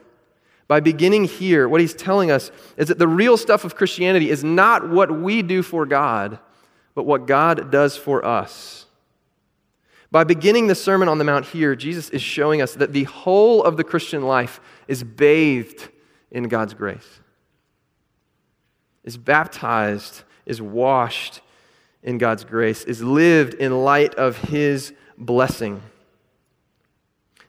By 0.69 0.79
beginning 0.79 1.25
here, 1.25 1.67
what 1.67 1.81
he's 1.81 1.93
telling 1.93 2.31
us 2.31 2.49
is 2.77 2.87
that 2.87 2.97
the 2.97 3.09
real 3.09 3.35
stuff 3.35 3.65
of 3.65 3.75
Christianity 3.75 4.29
is 4.29 4.41
not 4.41 4.87
what 4.87 5.11
we 5.11 5.41
do 5.41 5.61
for 5.61 5.85
God, 5.85 6.39
but 6.93 7.03
what 7.03 7.27
God 7.27 7.73
does 7.73 7.97
for 7.97 8.23
us. 8.23 8.84
By 10.15 10.23
beginning 10.23 10.67
the 10.67 10.75
Sermon 10.75 11.09
on 11.09 11.17
the 11.17 11.25
Mount 11.25 11.45
here, 11.47 11.75
Jesus 11.75 12.09
is 12.09 12.21
showing 12.21 12.61
us 12.61 12.73
that 12.75 12.93
the 12.93 13.03
whole 13.03 13.61
of 13.61 13.75
the 13.75 13.83
Christian 13.83 14.21
life 14.21 14.61
is 14.87 15.03
bathed 15.03 15.89
in 16.31 16.43
God's 16.47 16.73
grace, 16.73 17.19
is 19.03 19.17
baptized, 19.17 20.23
is 20.45 20.61
washed 20.61 21.41
in 22.01 22.17
God's 22.17 22.45
grace, 22.45 22.85
is 22.85 23.03
lived 23.03 23.55
in 23.55 23.83
light 23.83 24.15
of 24.15 24.37
His 24.37 24.93
blessing. 25.17 25.81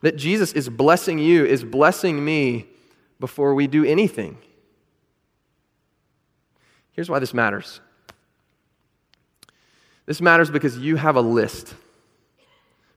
That 0.01 0.17
Jesus 0.17 0.53
is 0.53 0.69
blessing 0.69 1.21
you, 1.21 1.45
is 1.45 1.63
blessing 1.63 2.25
me 2.25 2.67
before 3.21 3.55
we 3.55 3.69
do 3.69 3.85
anything. 3.85 4.39
Here's 6.91 7.09
why 7.09 7.21
this 7.21 7.33
matters. 7.33 7.81
This 10.07 10.21
matters 10.21 10.51
because 10.51 10.77
you 10.77 10.97
have 10.97 11.15
a 11.15 11.21
list 11.21 11.77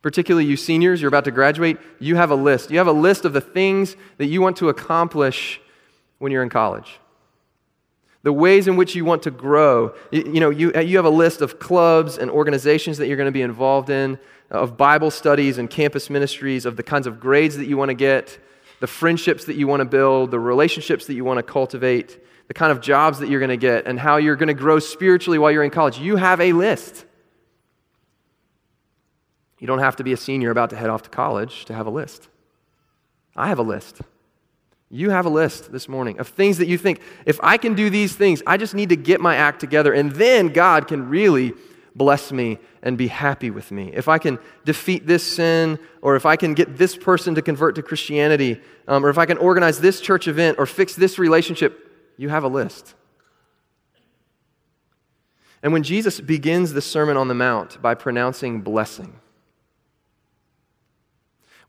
particularly 0.02 0.46
you 0.46 0.56
seniors, 0.56 1.02
you're 1.02 1.10
about 1.10 1.26
to 1.26 1.32
graduate, 1.32 1.78
you 2.00 2.16
have 2.16 2.32
a 2.32 2.36
list. 2.36 2.72
You 2.72 2.78
have 2.78 2.88
a 2.88 2.94
list 2.94 3.26
of 3.26 3.34
the 3.34 3.42
things 3.42 3.96
that 4.18 4.28
you 4.28 4.42
want 4.42 4.58
to 4.58 4.70
accomplish 4.70 5.60
when 6.20 6.32
you're 6.32 6.44
in 6.44 6.50
college. 6.50 7.00
The 8.24 8.34
ways 8.34 8.68
in 8.68 8.76
which 8.76 8.96
you 8.96 9.06
want 9.06 9.24
to 9.24 9.32
grow. 9.32 9.96
You, 10.12 10.24
you 10.34 10.40
know, 10.40 10.50
you, 10.50 10.74
uh, 10.76 10.80
you 10.80 10.98
have 10.98 11.06
a 11.06 11.10
list 11.10 11.42
of 11.42 11.60
clubs 11.60 12.18
and 12.18 12.30
organizations 12.30 12.98
that 12.98 13.08
you're 13.08 13.18
going 13.18 13.28
to 13.28 13.32
be 13.32 13.42
involved 13.42 13.90
in, 13.90 14.20
uh, 14.52 14.60
of 14.60 14.78
Bible 14.78 15.10
studies 15.10 15.58
and 15.58 15.70
campus 15.70 16.10
ministries, 16.10 16.66
of 16.66 16.76
the 16.76 16.84
kinds 16.84 17.08
of 17.08 17.20
grades 17.20 17.56
that 17.58 17.68
you 17.68 17.78
want 17.78 17.90
to 17.90 17.96
get, 17.96 18.38
the 18.82 18.88
friendships 18.88 19.46
that 19.46 19.56
you 19.56 19.68
want 19.68 19.82
to 19.82 19.86
build, 19.86 20.32
the 20.32 20.40
relationships 20.40 21.08
that 21.08 21.14
you 21.14 21.24
want 21.24 21.38
to 21.38 21.44
cultivate, 21.44 22.20
the 22.48 22.54
kind 22.54 22.72
of 22.72 22.82
jobs 22.82 23.20
that 23.20 23.30
you're 23.30 23.40
going 23.40 23.50
to 23.50 23.58
get, 23.58 23.86
and 23.86 24.00
how 24.00 24.18
you're 24.18 24.36
going 24.36 24.48
to 24.48 24.54
grow 24.54 24.80
spiritually 24.80 25.38
while 25.38 25.52
you're 25.52 25.64
in 25.64 25.72
college. 25.72 25.98
You 25.98 26.16
have 26.18 26.42
a 26.42 26.52
list. 26.52 27.06
You 29.60 29.68
don't 29.68 29.80
have 29.80 29.98
to 29.98 30.04
be 30.04 30.14
a 30.14 30.18
senior 30.18 30.52
about 30.52 30.70
to 30.72 30.76
head 30.76 30.90
off 30.90 31.04
to 31.04 31.10
college 31.10 31.66
to 31.66 31.74
have 31.74 31.86
a 31.86 31.92
list. 31.92 32.30
I 33.36 33.48
have 33.48 33.60
a 33.60 33.64
list. 33.64 34.02
You 34.90 35.12
have 35.12 35.26
a 35.26 35.30
list 35.30 35.72
this 35.72 35.88
morning 35.88 36.20
of 36.20 36.28
things 36.28 36.58
that 36.58 36.68
you 36.68 36.78
think, 36.78 37.02
if 37.26 37.40
I 37.44 37.58
can 37.58 37.76
do 37.76 37.90
these 37.90 38.16
things, 38.16 38.42
I 38.48 38.58
just 38.58 38.74
need 38.74 38.90
to 38.90 38.96
get 38.96 39.22
my 39.22 39.36
act 39.36 39.60
together, 39.60 39.94
and 39.94 40.12
then 40.14 40.48
God 40.48 40.88
can 40.88 41.10
really 41.10 41.54
bless 41.96 42.32
me 42.32 42.58
and 42.82 42.98
be 42.98 43.08
happy 43.08 43.52
with 43.52 43.72
me. 43.72 43.92
If 43.94 44.08
I 44.08 44.18
can 44.18 44.40
defeat 44.66 45.06
this 45.06 45.24
sin, 45.24 45.78
or 46.02 46.16
if 46.16 46.26
I 46.26 46.38
can 46.38 46.54
get 46.54 46.78
this 46.78 46.98
person 46.98 47.36
to 47.36 47.42
convert 47.42 47.76
to 47.76 47.84
Christianity, 47.84 48.62
um, 48.88 49.06
or 49.06 49.10
if 49.10 49.18
I 49.18 49.26
can 49.26 49.38
organize 49.38 49.80
this 49.80 50.02
church 50.02 50.28
event, 50.28 50.58
or 50.58 50.66
fix 50.66 50.96
this 50.96 51.20
relationship, 51.20 51.92
you 52.18 52.30
have 52.30 52.44
a 52.44 52.48
list. 52.48 52.96
And 55.62 55.74
when 55.74 55.84
Jesus 55.84 56.20
begins 56.20 56.74
the 56.74 56.82
Sermon 56.82 57.18
on 57.18 57.28
the 57.28 57.34
Mount 57.34 57.82
by 57.82 57.94
pronouncing 57.94 58.62
blessing, 58.62 59.20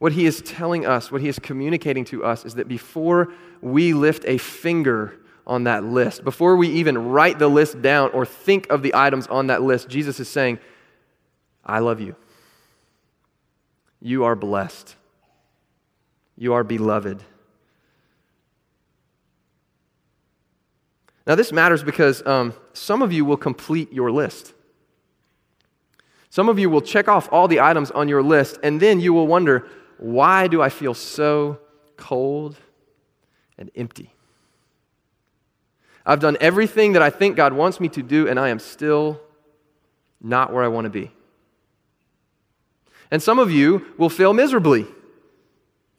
what 0.00 0.12
he 0.12 0.24
is 0.24 0.40
telling 0.42 0.86
us, 0.86 1.12
what 1.12 1.20
he 1.20 1.28
is 1.28 1.38
communicating 1.38 2.06
to 2.06 2.24
us, 2.24 2.46
is 2.46 2.54
that 2.54 2.66
before 2.66 3.32
we 3.60 3.92
lift 3.92 4.24
a 4.26 4.38
finger 4.38 5.14
on 5.46 5.64
that 5.64 5.84
list, 5.84 6.24
before 6.24 6.56
we 6.56 6.68
even 6.68 7.10
write 7.10 7.38
the 7.38 7.48
list 7.48 7.82
down 7.82 8.10
or 8.12 8.24
think 8.24 8.66
of 8.70 8.82
the 8.82 8.94
items 8.94 9.26
on 9.26 9.48
that 9.48 9.62
list, 9.62 9.90
Jesus 9.90 10.18
is 10.18 10.26
saying, 10.26 10.58
I 11.62 11.80
love 11.80 12.00
you. 12.00 12.16
You 14.00 14.24
are 14.24 14.34
blessed. 14.34 14.96
You 16.34 16.54
are 16.54 16.64
beloved. 16.64 17.22
Now, 21.26 21.34
this 21.34 21.52
matters 21.52 21.84
because 21.84 22.26
um, 22.26 22.54
some 22.72 23.02
of 23.02 23.12
you 23.12 23.26
will 23.26 23.36
complete 23.36 23.92
your 23.92 24.10
list. 24.10 24.54
Some 26.30 26.48
of 26.48 26.58
you 26.58 26.70
will 26.70 26.80
check 26.80 27.06
off 27.06 27.28
all 27.30 27.48
the 27.48 27.60
items 27.60 27.90
on 27.90 28.08
your 28.08 28.22
list, 28.22 28.58
and 28.62 28.80
then 28.80 28.98
you 28.98 29.12
will 29.12 29.26
wonder, 29.26 29.68
why 30.00 30.48
do 30.48 30.62
I 30.62 30.70
feel 30.70 30.94
so 30.94 31.58
cold 31.96 32.56
and 33.58 33.70
empty? 33.76 34.14
I've 36.06 36.20
done 36.20 36.38
everything 36.40 36.94
that 36.94 37.02
I 37.02 37.10
think 37.10 37.36
God 37.36 37.52
wants 37.52 37.78
me 37.78 37.88
to 37.90 38.02
do, 38.02 38.26
and 38.26 38.40
I 38.40 38.48
am 38.48 38.58
still 38.58 39.20
not 40.20 40.52
where 40.52 40.64
I 40.64 40.68
want 40.68 40.86
to 40.86 40.90
be. 40.90 41.12
And 43.10 43.22
some 43.22 43.38
of 43.38 43.50
you 43.50 43.84
will 43.98 44.08
fail 44.08 44.32
miserably 44.32 44.86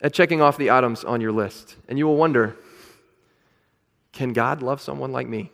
at 0.02 0.14
checking 0.14 0.42
off 0.42 0.58
the 0.58 0.72
items 0.72 1.04
on 1.04 1.22
your 1.22 1.32
list. 1.32 1.76
And 1.88 2.00
you 2.00 2.08
will 2.08 2.18
wonder 2.18 2.56
can 4.14 4.34
God 4.34 4.64
love 4.64 4.82
someone 4.82 5.12
like 5.12 5.28
me? 5.28 5.52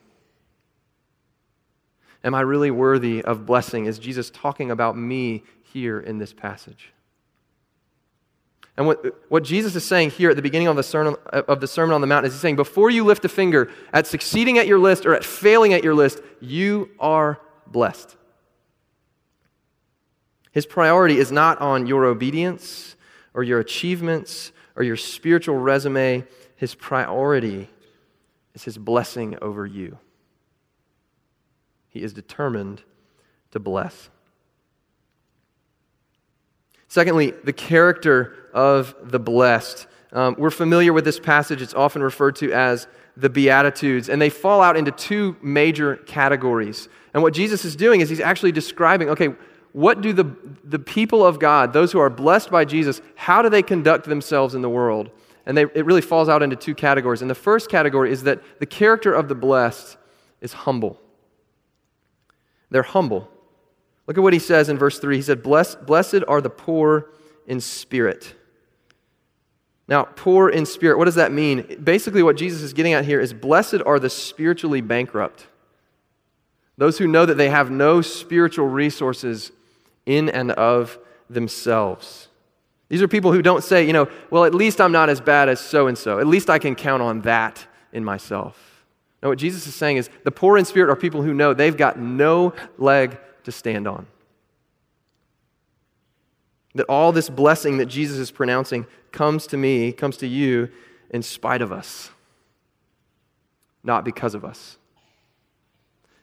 Am 2.23 2.33
I 2.33 2.41
really 2.41 2.71
worthy 2.71 3.21
of 3.21 3.45
blessing? 3.45 3.85
Is 3.85 3.99
Jesus 3.99 4.29
talking 4.29 4.71
about 4.71 4.97
me 4.97 5.43
here 5.61 5.99
in 5.99 6.17
this 6.17 6.33
passage? 6.33 6.91
And 8.77 8.85
what, 8.85 9.29
what 9.29 9.43
Jesus 9.43 9.75
is 9.75 9.83
saying 9.83 10.11
here 10.11 10.29
at 10.29 10.35
the 10.35 10.41
beginning 10.41 10.67
of 10.67 10.75
the, 10.75 10.83
sermon, 10.83 11.15
of 11.33 11.59
the 11.59 11.67
Sermon 11.67 11.95
on 11.95 12.01
the 12.01 12.07
Mount 12.07 12.27
is 12.27 12.33
he's 12.33 12.41
saying, 12.41 12.55
before 12.55 12.91
you 12.91 13.03
lift 13.03 13.25
a 13.25 13.29
finger 13.29 13.71
at 13.91 14.05
succeeding 14.05 14.59
at 14.59 14.67
your 14.67 14.77
list 14.77 15.07
or 15.07 15.15
at 15.15 15.23
failing 15.23 15.73
at 15.73 15.83
your 15.83 15.95
list, 15.95 16.21
you 16.39 16.91
are 16.99 17.41
blessed. 17.65 18.15
His 20.51 20.67
priority 20.67 21.17
is 21.17 21.31
not 21.31 21.59
on 21.59 21.87
your 21.87 22.05
obedience 22.05 22.95
or 23.33 23.43
your 23.43 23.59
achievements 23.59 24.51
or 24.75 24.83
your 24.83 24.95
spiritual 24.95 25.55
resume. 25.55 26.23
His 26.55 26.75
priority 26.75 27.69
is 28.53 28.63
his 28.63 28.77
blessing 28.77 29.37
over 29.41 29.65
you. 29.65 29.97
He 31.89 32.03
is 32.03 32.13
determined 32.13 32.83
to 33.51 33.59
bless. 33.59 34.11
Secondly, 36.97 37.31
the 37.43 37.53
character 37.53 38.33
of 38.55 38.95
the 39.03 39.19
blessed. 39.19 39.85
Um, 40.13 40.33
we're 40.35 40.49
familiar 40.49 40.93
with 40.93 41.05
this 41.05 41.19
passage. 41.19 41.61
It's 41.61 41.75
often 41.75 42.01
referred 42.01 42.35
to 42.37 42.51
as 42.51 42.87
the 43.15 43.29
Beatitudes, 43.29 44.09
and 44.09 44.19
they 44.19 44.31
fall 44.31 44.61
out 44.61 44.75
into 44.75 44.89
two 44.89 45.37
major 45.39 45.97
categories. 45.97 46.89
And 47.13 47.21
what 47.21 47.35
Jesus 47.35 47.65
is 47.65 47.75
doing 47.75 48.01
is 48.01 48.09
he's 48.09 48.19
actually 48.19 48.51
describing 48.51 49.09
okay, 49.09 49.35
what 49.73 50.01
do 50.01 50.11
the, 50.11 50.35
the 50.63 50.79
people 50.79 51.23
of 51.23 51.37
God, 51.37 51.71
those 51.71 51.91
who 51.91 51.99
are 51.99 52.09
blessed 52.09 52.49
by 52.49 52.65
Jesus, 52.65 52.99
how 53.13 53.43
do 53.43 53.49
they 53.49 53.61
conduct 53.61 54.05
themselves 54.05 54.55
in 54.55 54.63
the 54.63 54.69
world? 54.69 55.11
And 55.45 55.55
they, 55.55 55.65
it 55.75 55.85
really 55.85 56.01
falls 56.01 56.27
out 56.29 56.41
into 56.41 56.55
two 56.55 56.73
categories. 56.73 57.21
And 57.21 57.29
the 57.29 57.35
first 57.35 57.69
category 57.69 58.11
is 58.11 58.23
that 58.23 58.41
the 58.59 58.65
character 58.65 59.13
of 59.13 59.27
the 59.27 59.35
blessed 59.35 59.97
is 60.41 60.51
humble. 60.51 60.99
They're 62.71 62.81
humble. 62.81 63.29
Look 64.07 64.17
at 64.17 64.23
what 64.23 64.33
he 64.33 64.39
says 64.39 64.69
in 64.69 64.77
verse 64.77 64.99
3. 64.99 65.17
He 65.17 65.21
said, 65.21 65.43
Blessed, 65.43 65.85
blessed 65.85 66.23
are 66.27 66.41
the 66.41 66.49
poor 66.49 67.09
in 67.45 67.59
spirit. 67.59 68.33
Now, 69.87 70.03
poor 70.03 70.49
in 70.49 70.65
spirit, 70.65 70.97
what 70.97 71.05
does 71.05 71.15
that 71.15 71.31
mean? 71.31 71.79
Basically, 71.81 72.23
what 72.23 72.35
Jesus 72.35 72.61
is 72.61 72.73
getting 72.73 72.93
at 72.93 73.05
here 73.05 73.21
is 73.21 73.33
blessed 73.33 73.81
are 73.85 73.99
the 73.99 74.09
spiritually 74.09 74.81
bankrupt. 74.81 75.47
Those 76.77 76.97
who 76.97 77.07
know 77.07 77.25
that 77.25 77.35
they 77.35 77.49
have 77.49 77.71
no 77.71 78.01
spiritual 78.01 78.67
resources 78.67 79.51
in 80.05 80.29
and 80.29 80.51
of 80.51 80.99
themselves. 81.29 82.27
These 82.89 83.01
are 83.01 83.07
people 83.07 83.33
who 83.33 83.41
don't 83.41 83.63
say, 83.63 83.85
you 83.85 83.93
know, 83.93 84.07
well, 84.29 84.45
at 84.45 84.53
least 84.53 84.79
I'm 84.79 84.91
not 84.91 85.09
as 85.09 85.19
bad 85.19 85.49
as 85.49 85.59
so 85.59 85.87
and 85.87 85.97
so. 85.97 86.19
At 86.19 86.27
least 86.27 86.49
I 86.49 86.59
can 86.59 86.75
count 86.75 87.01
on 87.01 87.21
that 87.21 87.65
in 87.91 88.03
myself. 88.03 88.85
No, 89.21 89.29
what 89.29 89.39
Jesus 89.39 89.67
is 89.67 89.75
saying 89.75 89.97
is 89.97 90.09
the 90.23 90.31
poor 90.31 90.57
in 90.57 90.65
spirit 90.65 90.89
are 90.89 90.95
people 90.95 91.23
who 91.23 91.33
know 91.33 91.53
they've 91.53 91.75
got 91.75 91.99
no 91.99 92.53
leg 92.77 93.17
to 93.47 93.51
stand 93.53 93.87
on. 93.87 94.07
That 96.75 96.85
all 96.87 97.13
this 97.13 97.29
blessing 97.29 97.77
that 97.77 97.85
Jesus 97.85 98.17
is 98.17 98.29
pronouncing 98.29 98.85
comes 99.13 99.47
to 99.47 99.55
me, 99.55 99.93
comes 99.93 100.17
to 100.17 100.27
you 100.27 100.67
in 101.11 101.23
spite 101.23 101.61
of 101.61 101.71
us, 101.71 102.11
not 103.85 104.03
because 104.03 104.35
of 104.35 104.43
us. 104.43 104.77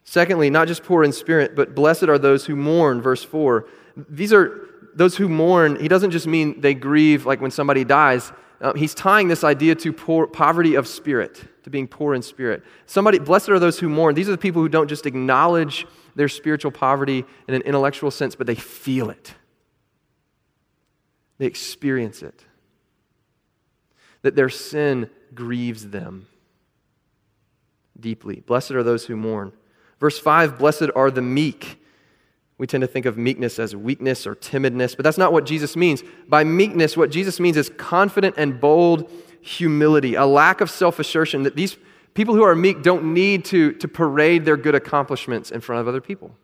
Secondly, 0.05 0.51
not 0.51 0.69
just 0.69 0.83
poor 0.83 1.03
in 1.03 1.13
spirit, 1.13 1.57
but 1.57 1.75
blessed 1.75 2.05
are 2.05 2.19
those 2.19 2.45
who 2.45 2.55
mourn, 2.55 3.01
verse 3.01 3.25
4. 3.25 3.67
These 3.97 4.35
are 4.35 4.69
those 4.95 5.17
who 5.17 5.27
mourn. 5.27 5.81
He 5.81 5.89
doesn't 5.89 6.11
just 6.11 6.27
mean 6.27 6.61
they 6.61 6.75
grieve 6.75 7.25
like 7.25 7.41
when 7.41 7.51
somebody 7.51 7.85
dies. 7.85 8.33
Uh, 8.61 8.73
he's 8.75 8.95
tying 8.95 9.29
this 9.29 9.45
idea 9.45 9.75
to 9.75 9.93
poor, 9.93 10.27
poverty 10.27 10.75
of 10.75 10.87
spirit, 10.87 11.43
to 11.65 11.71
being 11.71 11.89
poor 11.89 12.15
in 12.15 12.23
spirit. 12.23 12.63
Somebody, 12.87 13.19
blessed 13.19 13.49
are 13.49 13.59
those 13.59 13.79
who 13.79 13.89
mourn. 13.89 14.15
These 14.15 14.29
are 14.29 14.33
the 14.33 14.39
people 14.39 14.63
who 14.63 14.69
don't 14.69 14.89
just 14.89 15.07
acknowledge 15.07 15.87
their 16.15 16.29
spiritual 16.29 16.71
poverty 16.71 17.25
in 17.49 17.55
an 17.55 17.63
intellectual 17.63 18.11
sense, 18.11 18.35
but 18.35 18.47
they 18.47 18.55
feel 18.55 19.11
it. 19.11 19.35
They 21.39 21.47
experience 21.47 22.23
it. 22.23 22.45
That 24.23 24.37
their 24.37 24.49
sin 24.49 25.11
grieves 25.35 25.91
them 25.91 26.27
deeply. 27.99 28.41
Blessed 28.41 28.73
are 28.73 28.83
those 28.83 29.07
who 29.07 29.17
mourn. 29.17 29.53
Verse 30.01 30.19
5 30.19 30.59
Blessed 30.59 30.91
are 30.95 31.11
the 31.11 31.23
meek. 31.23 31.84
We 32.57 32.67
tend 32.67 32.83
to 32.83 32.87
think 32.87 33.07
of 33.07 33.19
meekness 33.19 33.59
as 33.59 33.75
weakness 33.75 34.27
or 34.27 34.37
timidness, 34.37 34.97
but 34.97 35.03
that's 35.03 35.19
not 35.19 35.33
what 35.33 35.45
Jesus 35.45 35.75
means. 35.77 36.03
By 36.29 36.45
meekness, 36.45 36.97
what 36.97 37.11
Jesus 37.11 37.41
means 37.41 37.57
is 37.57 37.69
confident 37.77 38.37
and 38.39 38.61
bold 38.61 39.11
humility, 39.41 40.15
a 40.15 40.25
lack 40.25 40.61
of 40.61 40.71
self 40.71 40.99
assertion 40.99 41.43
that 41.43 41.57
these 41.57 41.77
people 42.15 42.35
who 42.35 42.45
are 42.45 42.55
meek 42.55 42.83
don't 42.83 43.13
need 43.13 43.45
to, 43.47 43.73
to 43.73 43.89
parade 43.89 44.45
their 44.45 44.57
good 44.57 44.75
accomplishments 44.75 45.51
in 45.51 45.61
front 45.61 45.81
of 45.81 45.89
other 45.89 46.01
people 46.01 46.35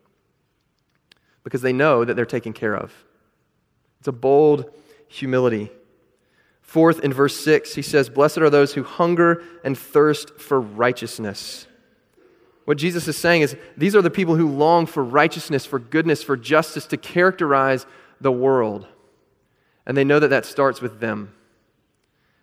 because 1.43 1.61
they 1.61 1.73
know 1.73 2.03
that 2.03 2.15
they're 2.15 2.25
taken 2.25 2.53
care 2.53 2.75
of. 2.75 2.93
It's 3.99 4.07
a 4.07 4.11
bold 4.11 4.69
humility. 5.07 5.71
Fourth, 6.61 6.99
in 6.99 7.13
verse 7.13 7.37
6, 7.37 7.73
he 7.73 7.81
says, 7.81 8.09
Blessed 8.09 8.39
are 8.39 8.49
those 8.49 8.73
who 8.73 8.83
hunger 8.83 9.43
and 9.63 9.77
thirst 9.77 10.39
for 10.39 10.59
righteousness 10.59 11.67
what 12.65 12.77
Jesus 12.77 13.07
is 13.07 13.17
saying 13.17 13.41
is 13.41 13.55
these 13.75 13.95
are 13.95 14.01
the 14.01 14.09
people 14.09 14.35
who 14.35 14.47
long 14.47 14.85
for 14.85 15.03
righteousness, 15.03 15.65
for 15.65 15.79
goodness, 15.79 16.21
for 16.21 16.37
justice 16.37 16.85
to 16.87 16.97
characterize 16.97 17.85
the 18.19 18.31
world. 18.31 18.87
And 19.85 19.97
they 19.97 20.03
know 20.03 20.19
that 20.19 20.29
that 20.29 20.45
starts 20.45 20.81
with 20.81 20.99
them. 20.99 21.33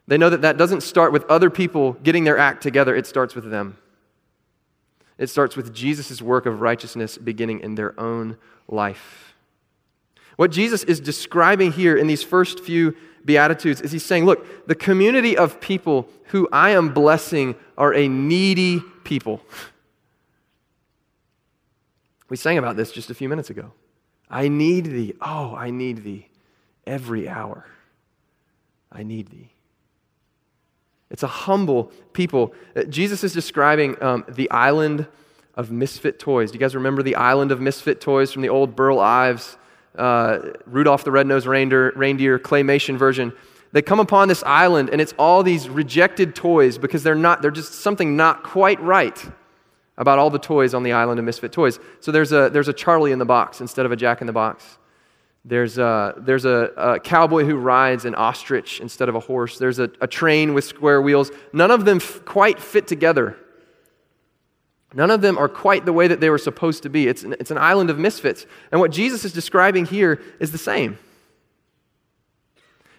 They 0.07 0.19
know 0.19 0.31
that 0.31 0.43
that 0.43 0.57
doesn't 0.57 0.83
start 0.83 1.13
with 1.13 1.25
other 1.27 1.51
people 1.51 1.93
getting 1.93 2.25
their 2.25 2.39
act 2.39 2.63
together, 2.63 2.97
it 2.97 3.07
starts 3.07 3.35
with 3.35 3.51
them. 3.51 3.77
It 5.19 5.29
starts 5.29 5.57
with 5.57 5.75
Jesus' 5.75 6.23
work 6.23 6.47
of 6.47 6.61
righteousness 6.61 7.19
beginning 7.19 7.61
in 7.61 7.75
their 7.75 7.99
own 8.01 8.37
life. 8.69 9.35
What 10.37 10.53
Jesus 10.53 10.85
is 10.85 11.01
describing 11.01 11.73
here 11.73 11.97
in 11.97 12.07
these 12.07 12.23
first 12.23 12.61
few 12.61 12.97
Beatitudes 13.25 13.81
is 13.81 13.93
he's 13.93 14.05
saying, 14.05 14.25
look, 14.25 14.67
the 14.67 14.75
community 14.75 15.37
of 15.37 15.61
people 15.61 16.09
who 16.27 16.49
I 16.53 16.71
am 16.71 16.95
blessing 16.95 17.57
are 17.77 17.93
a 17.93 18.09
needy 18.09 18.81
people. 19.05 19.43
We 22.29 22.37
sang 22.37 22.59
about 22.59 22.77
this 22.77 22.93
just 22.93 23.11
a 23.11 23.15
few 23.15 23.29
minutes 23.29 23.51
ago. 23.51 23.73
I 24.31 24.49
need 24.49 24.87
thee. 24.87 25.15
Oh, 25.21 25.55
I 25.55 25.71
need 25.71 26.05
thee 26.05 26.29
every 26.87 27.29
hour. 27.29 27.67
I 28.93 29.03
need 29.03 29.29
thee. 29.29 29.51
It's 31.11 31.23
a 31.23 31.29
humble 31.29 31.91
people. 32.13 32.53
Uh, 32.77 32.85
Jesus 32.85 33.25
is 33.25 33.33
describing 33.33 34.01
um, 34.03 34.25
the 34.29 34.51
island 34.51 35.07
of 35.55 35.71
misfit 35.71 36.19
toys. 36.19 36.51
Do 36.51 36.57
you 36.57 36.61
guys 36.61 36.75
remember 36.75 37.03
the 37.03 37.17
island 37.17 37.51
of 37.51 37.61
misfit 37.61 38.01
toys 38.01 38.31
from 38.31 38.43
the 38.43 38.49
old 38.51 38.77
Burl 38.77 39.01
Ives, 39.01 39.57
uh, 39.97 40.39
Rudolph 40.67 41.05
the 41.05 41.11
Red-Nosed 41.11 41.47
Reindeer, 41.47 41.93
reindeer 41.97 42.39
claymation 42.39 42.97
version? 42.97 43.33
They 43.73 43.83
come 43.83 44.01
upon 44.01 44.29
this 44.29 44.43
island, 44.45 44.91
and 44.91 45.01
it's 45.01 45.15
all 45.19 45.43
these 45.43 45.69
rejected 45.69 46.35
toys 46.35 46.79
because 46.79 47.03
they're 47.03 47.15
not, 47.15 47.43
they're 47.43 47.51
just 47.51 47.75
something 47.75 48.17
not 48.17 48.43
quite 48.43 48.81
right 48.81 49.19
about 49.99 50.19
all 50.19 50.31
the 50.31 50.39
toys 50.39 50.73
on 50.73 50.85
the 50.85 50.93
island 50.93 51.19
of 51.19 51.27
misfit 51.27 51.53
toys. 51.53 51.79
So 52.01 52.11
there's 52.11 52.33
a, 52.33 52.49
there's 52.51 52.69
a 52.69 52.73
Charlie 52.73 53.13
in 53.13 53.19
the 53.19 53.27
box 53.27 53.61
instead 53.61 53.85
of 53.85 53.93
a 53.93 53.97
Jack 53.97 54.23
in 54.23 54.27
the 54.27 54.33
box. 54.33 54.79
There's 55.45 55.77
a, 55.77 56.15
there's 56.17 56.45
a, 56.45 56.73
a 56.77 57.01
cowboy 57.01 57.45
who 57.45 57.57
rides 57.57 58.05
an 58.05 58.15
ostrich 58.15 58.81
instead 58.81 59.09
of 59.09 59.15
a 59.15 59.21
horse. 59.21 59.59
There's 59.59 59.79
a, 59.79 59.91
a 60.01 60.07
train 60.07 60.55
with 60.55 60.65
square 60.65 61.03
wheels. 61.03 61.31
None 61.53 61.71
of 61.71 61.85
them 61.85 61.99
f- 61.99 62.25
quite 62.25 62.61
fit 62.61 62.87
together. 62.87 63.37
None 64.95 65.11
of 65.11 65.21
them 65.21 65.37
are 65.37 65.49
quite 65.49 65.85
the 65.85 65.93
way 65.93 66.07
that 66.09 66.21
they 66.21 66.31
were 66.31 66.39
supposed 66.39 66.85
to 66.85 66.89
be. 66.89 67.09
It's 67.09 67.25
an, 67.25 67.35
it's 67.41 67.51
an 67.51 67.59
island 67.59 67.91
of 67.91 67.99
misfits. 67.99 68.47
And 68.71 68.81
what 68.81 68.91
Jesus 68.91 69.25
is 69.25 69.33
describing 69.33 69.85
here 69.85 70.21
is 70.39 70.53
the 70.53 70.59
same. 70.59 70.99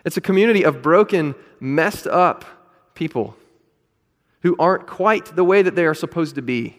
It's 0.04 0.18
a 0.18 0.22
community 0.22 0.64
of 0.64 0.82
broken, 0.82 1.36
messed 1.60 2.08
up 2.08 2.46
people 2.94 3.36
who 4.42 4.56
aren't 4.60 4.88
quite 4.88 5.36
the 5.36 5.44
way 5.44 5.62
that 5.62 5.76
they 5.76 5.86
are 5.86 5.94
supposed 5.94 6.36
to 6.36 6.42
be 6.42 6.79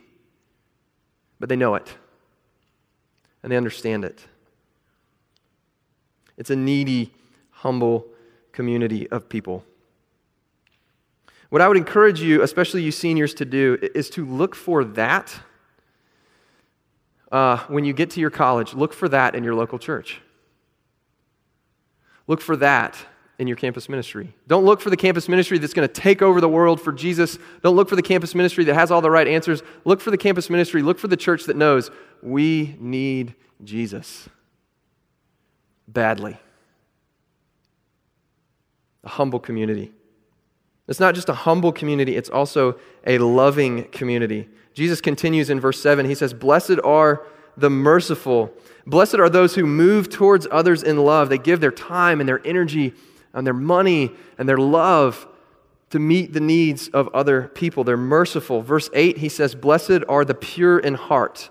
but 1.40 1.48
they 1.48 1.57
know 1.57 1.74
it 1.74 1.92
and 3.42 3.50
they 3.50 3.57
understand 3.57 4.05
it. 4.05 4.26
It's 6.37 6.50
a 6.50 6.57
needy, 6.57 7.12
humble 7.50 8.07
community 8.53 9.09
of 9.11 9.29
people. 9.29 9.64
What 11.48 11.61
I 11.61 11.66
would 11.66 11.76
encourage 11.76 12.20
you, 12.20 12.42
especially 12.42 12.83
you 12.83 12.92
seniors, 12.92 13.35
to 13.35 13.44
do 13.44 13.79
is 13.94 14.09
to 14.11 14.24
look 14.24 14.55
for 14.55 14.85
that 14.85 15.35
uh, 17.33 17.59
when 17.68 17.85
you 17.85 17.92
get 17.92 18.11
to 18.11 18.20
your 18.20 18.31
college. 18.31 18.74
Look 18.74 18.92
for 18.92 19.09
that 19.09 19.35
in 19.35 19.42
your 19.42 19.55
local 19.55 19.79
church. 19.79 20.20
Look 22.26 22.40
for 22.40 22.57
that 22.57 22.96
in 23.40 23.46
your 23.46 23.57
campus 23.57 23.88
ministry. 23.88 24.35
Don't 24.46 24.66
look 24.66 24.83
for 24.83 24.90
the 24.90 24.98
campus 24.98 25.26
ministry 25.26 25.57
that's 25.57 25.72
going 25.72 25.88
to 25.88 25.92
take 25.92 26.20
over 26.20 26.42
the 26.42 26.48
world 26.48 26.79
for 26.79 26.92
Jesus. 26.92 27.38
Don't 27.62 27.74
look 27.74 27.88
for 27.88 27.96
the 27.96 28.03
campus 28.03 28.35
ministry 28.35 28.64
that 28.64 28.74
has 28.74 28.90
all 28.90 29.00
the 29.00 29.11
right 29.11 29.26
answers. 29.26 29.62
Look 29.87 30.03
for 30.03 30.11
the 30.11 30.18
campus 30.18 30.50
ministry. 30.50 30.83
Look 30.83 30.98
for 30.98 31.09
the 31.09 31.16
church 31.16 31.44
that 31.44 31.57
knows 31.57 31.90
we 32.22 32.76
need 32.79 33.35
Jesus 33.64 34.29
badly. 35.88 36.37
A 39.05 39.09
humble 39.09 39.40
community. 39.40 39.90
It's 40.87 41.00
not 41.00 41.14
just 41.14 41.31
a 41.31 41.35
humble 41.35 41.72
community, 41.72 42.16
it's 42.16 42.29
also 42.29 42.79
a 43.07 43.16
loving 43.16 43.85
community. 43.85 44.50
Jesus 44.74 45.00
continues 45.00 45.48
in 45.48 45.61
verse 45.61 45.81
7. 45.81 46.05
He 46.05 46.14
says, 46.14 46.35
Blessed 46.35 46.79
are 46.85 47.26
the 47.57 47.70
merciful. 47.70 48.53
Blessed 48.87 49.14
are 49.14 49.31
those 49.31 49.55
who 49.55 49.64
move 49.64 50.11
towards 50.11 50.46
others 50.50 50.83
in 50.83 50.98
love. 50.98 51.31
They 51.31 51.38
give 51.38 51.61
their 51.61 51.72
time 51.72 52.20
and 52.20 52.29
their 52.29 52.46
energy 52.46 52.92
and 53.34 53.46
their 53.46 53.54
money 53.54 54.12
and 54.38 54.48
their 54.48 54.58
love 54.58 55.26
to 55.90 55.98
meet 55.98 56.32
the 56.32 56.40
needs 56.40 56.88
of 56.88 57.08
other 57.08 57.48
people. 57.48 57.84
They're 57.84 57.96
merciful. 57.96 58.62
Verse 58.62 58.88
8, 58.94 59.18
he 59.18 59.28
says, 59.28 59.54
Blessed 59.54 60.04
are 60.08 60.24
the 60.24 60.34
pure 60.34 60.78
in 60.78 60.94
heart. 60.94 61.50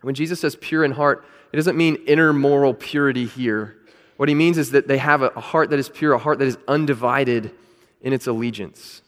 When 0.00 0.14
Jesus 0.14 0.40
says 0.40 0.56
pure 0.56 0.84
in 0.84 0.92
heart, 0.92 1.24
it 1.52 1.56
doesn't 1.56 1.76
mean 1.76 1.96
inner 2.06 2.32
moral 2.32 2.74
purity 2.74 3.26
here. 3.26 3.76
What 4.16 4.28
he 4.28 4.34
means 4.34 4.58
is 4.58 4.72
that 4.72 4.88
they 4.88 4.98
have 4.98 5.22
a 5.22 5.28
heart 5.40 5.70
that 5.70 5.78
is 5.78 5.88
pure, 5.88 6.12
a 6.12 6.18
heart 6.18 6.38
that 6.40 6.48
is 6.48 6.58
undivided 6.66 7.52
in 8.00 8.12
its 8.12 8.26
allegiance, 8.26 9.02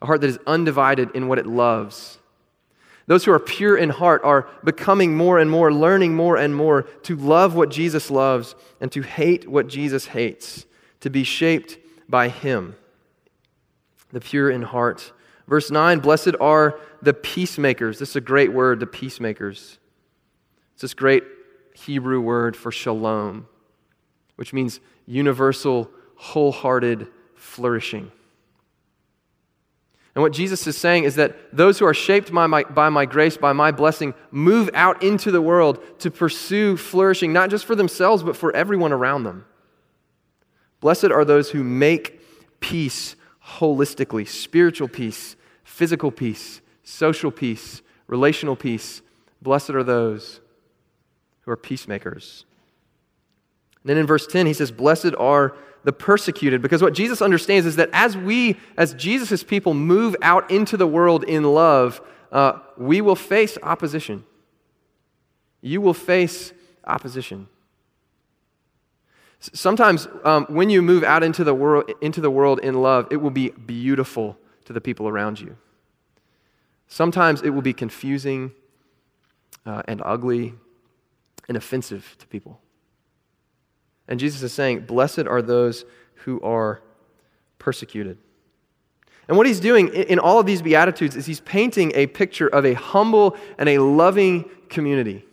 a 0.00 0.06
heart 0.06 0.20
that 0.20 0.28
is 0.28 0.38
undivided 0.46 1.10
in 1.14 1.28
what 1.28 1.38
it 1.38 1.46
loves. 1.46 2.18
Those 3.06 3.24
who 3.24 3.32
are 3.32 3.38
pure 3.38 3.76
in 3.76 3.90
heart 3.90 4.22
are 4.24 4.48
becoming 4.64 5.16
more 5.16 5.38
and 5.38 5.50
more, 5.50 5.72
learning 5.72 6.14
more 6.14 6.36
and 6.36 6.54
more 6.54 6.82
to 7.02 7.16
love 7.16 7.54
what 7.54 7.70
Jesus 7.70 8.10
loves 8.10 8.54
and 8.80 8.92
to 8.92 9.02
hate 9.02 9.48
what 9.48 9.68
Jesus 9.68 10.06
hates, 10.06 10.66
to 11.00 11.10
be 11.10 11.24
shaped 11.24 11.78
by 12.08 12.28
Him. 12.28 12.76
The 14.12 14.20
pure 14.20 14.50
in 14.50 14.62
heart. 14.62 15.12
Verse 15.48 15.70
9 15.70 16.00
Blessed 16.00 16.36
are 16.40 16.78
the 17.00 17.14
peacemakers. 17.14 17.98
This 17.98 18.10
is 18.10 18.16
a 18.16 18.20
great 18.20 18.52
word, 18.52 18.78
the 18.78 18.86
peacemakers. 18.86 19.78
It's 20.74 20.82
this 20.82 20.94
great 20.94 21.24
Hebrew 21.74 22.20
word 22.20 22.56
for 22.56 22.70
shalom, 22.70 23.48
which 24.36 24.52
means 24.52 24.80
universal, 25.06 25.90
wholehearted 26.14 27.08
flourishing. 27.34 28.12
And 30.14 30.22
what 30.22 30.32
Jesus 30.32 30.66
is 30.66 30.76
saying 30.76 31.04
is 31.04 31.14
that 31.14 31.36
those 31.56 31.78
who 31.78 31.86
are 31.86 31.94
shaped 31.94 32.32
by 32.32 32.46
my, 32.46 32.64
by 32.64 32.90
my 32.90 33.06
grace, 33.06 33.36
by 33.36 33.52
my 33.54 33.70
blessing, 33.70 34.12
move 34.30 34.68
out 34.74 35.02
into 35.02 35.30
the 35.30 35.40
world 35.40 35.82
to 36.00 36.10
pursue 36.10 36.76
flourishing, 36.76 37.32
not 37.32 37.48
just 37.48 37.64
for 37.64 37.74
themselves, 37.74 38.22
but 38.22 38.36
for 38.36 38.54
everyone 38.54 38.92
around 38.92 39.24
them. 39.24 39.46
Blessed 40.80 41.06
are 41.06 41.24
those 41.24 41.50
who 41.50 41.64
make 41.64 42.20
peace 42.60 43.16
holistically 43.46 44.28
spiritual 44.28 44.88
peace, 44.88 45.36
physical 45.64 46.10
peace, 46.10 46.60
social 46.82 47.30
peace, 47.30 47.80
relational 48.06 48.56
peace. 48.56 49.00
Blessed 49.40 49.70
are 49.70 49.84
those 49.84 50.40
who 51.42 51.50
are 51.50 51.56
peacemakers. 51.56 52.44
And 53.82 53.90
then 53.90 53.96
in 53.96 54.06
verse 54.06 54.26
10, 54.26 54.46
he 54.46 54.52
says, 54.52 54.70
Blessed 54.70 55.14
are 55.18 55.56
the 55.84 55.92
persecuted. 55.92 56.62
Because 56.62 56.82
what 56.82 56.94
Jesus 56.94 57.20
understands 57.20 57.66
is 57.66 57.76
that 57.76 57.90
as 57.92 58.16
we, 58.16 58.58
as 58.76 58.94
Jesus' 58.94 59.42
people, 59.42 59.74
move 59.74 60.16
out 60.22 60.50
into 60.50 60.76
the 60.76 60.86
world 60.86 61.24
in 61.24 61.42
love, 61.44 62.00
uh, 62.30 62.58
we 62.76 63.00
will 63.00 63.16
face 63.16 63.58
opposition. 63.62 64.24
You 65.60 65.80
will 65.80 65.94
face 65.94 66.52
opposition. 66.84 67.48
Sometimes 69.40 70.06
um, 70.24 70.46
when 70.48 70.70
you 70.70 70.82
move 70.82 71.02
out 71.02 71.22
into 71.22 71.42
the, 71.42 71.54
world, 71.54 71.90
into 72.00 72.20
the 72.20 72.30
world 72.30 72.60
in 72.60 72.80
love, 72.80 73.08
it 73.10 73.16
will 73.16 73.30
be 73.30 73.50
beautiful 73.50 74.38
to 74.64 74.72
the 74.72 74.80
people 74.80 75.08
around 75.08 75.40
you. 75.40 75.56
Sometimes 76.86 77.42
it 77.42 77.50
will 77.50 77.62
be 77.62 77.72
confusing 77.72 78.52
uh, 79.66 79.82
and 79.88 80.00
ugly 80.04 80.54
and 81.48 81.56
offensive 81.56 82.16
to 82.18 82.26
people. 82.28 82.60
And 84.08 84.18
Jesus 84.20 84.42
is 84.42 84.52
saying, 84.52 84.80
Blessed 84.80 85.26
are 85.26 85.42
those 85.42 85.84
who 86.24 86.40
are 86.42 86.82
persecuted. 87.58 88.18
And 89.28 89.36
what 89.36 89.46
he's 89.46 89.60
doing 89.60 89.88
in 89.88 90.18
all 90.18 90.40
of 90.40 90.46
these 90.46 90.62
Beatitudes 90.62 91.16
is 91.16 91.26
he's 91.26 91.40
painting 91.40 91.92
a 91.94 92.06
picture 92.06 92.48
of 92.48 92.64
a 92.64 92.74
humble 92.74 93.36
and 93.56 93.68
a 93.68 93.78
loving 93.78 94.50
community. 94.68 95.24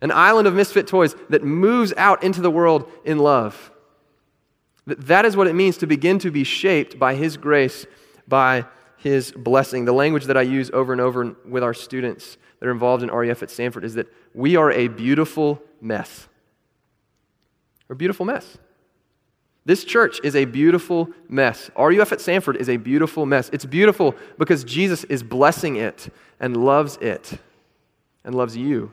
An 0.00 0.10
island 0.10 0.48
of 0.48 0.54
misfit 0.54 0.86
toys 0.86 1.14
that 1.28 1.44
moves 1.44 1.92
out 1.96 2.22
into 2.22 2.40
the 2.40 2.50
world 2.50 2.90
in 3.04 3.18
love. 3.18 3.70
That 4.86 5.26
is 5.26 5.36
what 5.36 5.46
it 5.46 5.54
means 5.54 5.76
to 5.78 5.86
begin 5.86 6.18
to 6.20 6.30
be 6.30 6.42
shaped 6.42 6.98
by 6.98 7.14
his 7.14 7.36
grace, 7.36 7.84
by 8.26 8.64
his 8.96 9.30
blessing. 9.32 9.84
The 9.84 9.92
language 9.92 10.24
that 10.24 10.38
I 10.38 10.42
use 10.42 10.70
over 10.72 10.92
and 10.92 11.00
over 11.02 11.36
with 11.46 11.62
our 11.62 11.74
students 11.74 12.38
that 12.58 12.66
are 12.66 12.72
involved 12.72 13.02
in 13.02 13.10
RUF 13.10 13.42
at 13.42 13.50
Samford 13.50 13.84
is 13.84 13.94
that 13.94 14.08
we 14.34 14.56
are 14.56 14.72
a 14.72 14.88
beautiful 14.88 15.62
mess. 15.82 16.28
We're 17.90 17.94
a 17.94 17.96
beautiful 17.96 18.24
mess. 18.24 18.56
This 19.64 19.82
church 19.82 20.20
is 20.22 20.36
a 20.36 20.44
beautiful 20.44 21.08
mess. 21.28 21.72
RUF 21.76 22.12
at 22.12 22.20
Samford 22.20 22.54
is 22.54 22.68
a 22.68 22.76
beautiful 22.76 23.26
mess. 23.26 23.50
It's 23.52 23.64
beautiful 23.64 24.14
because 24.38 24.62
Jesus 24.62 25.02
is 25.02 25.24
blessing 25.24 25.74
it 25.74 26.08
and 26.38 26.56
loves 26.56 26.98
it 26.98 27.32
and 28.24 28.32
loves 28.32 28.56
you. 28.56 28.92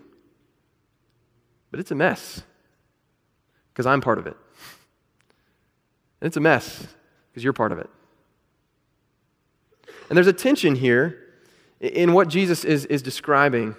But 1.70 1.80
it's 1.80 1.92
a 1.92 1.96
mess 1.96 2.42
because 3.72 3.86
I'm 3.86 4.02
part 4.02 4.18
of 4.18 4.26
it. 4.26 4.36
And 6.20 6.26
it's 6.28 6.38
a 6.38 6.42
mess 6.42 6.88
because 7.30 7.44
you're 7.44 7.54
part 7.54 7.72
of 7.72 7.78
it. 7.78 7.92
And 10.10 10.18
there's 10.18 10.26
a 10.26 10.34
tension 10.34 10.74
here 10.74 11.20
in 11.80 12.14
what 12.14 12.30
Jesus 12.30 12.66
is, 12.66 12.86
is 12.86 13.04
describing 13.04 13.76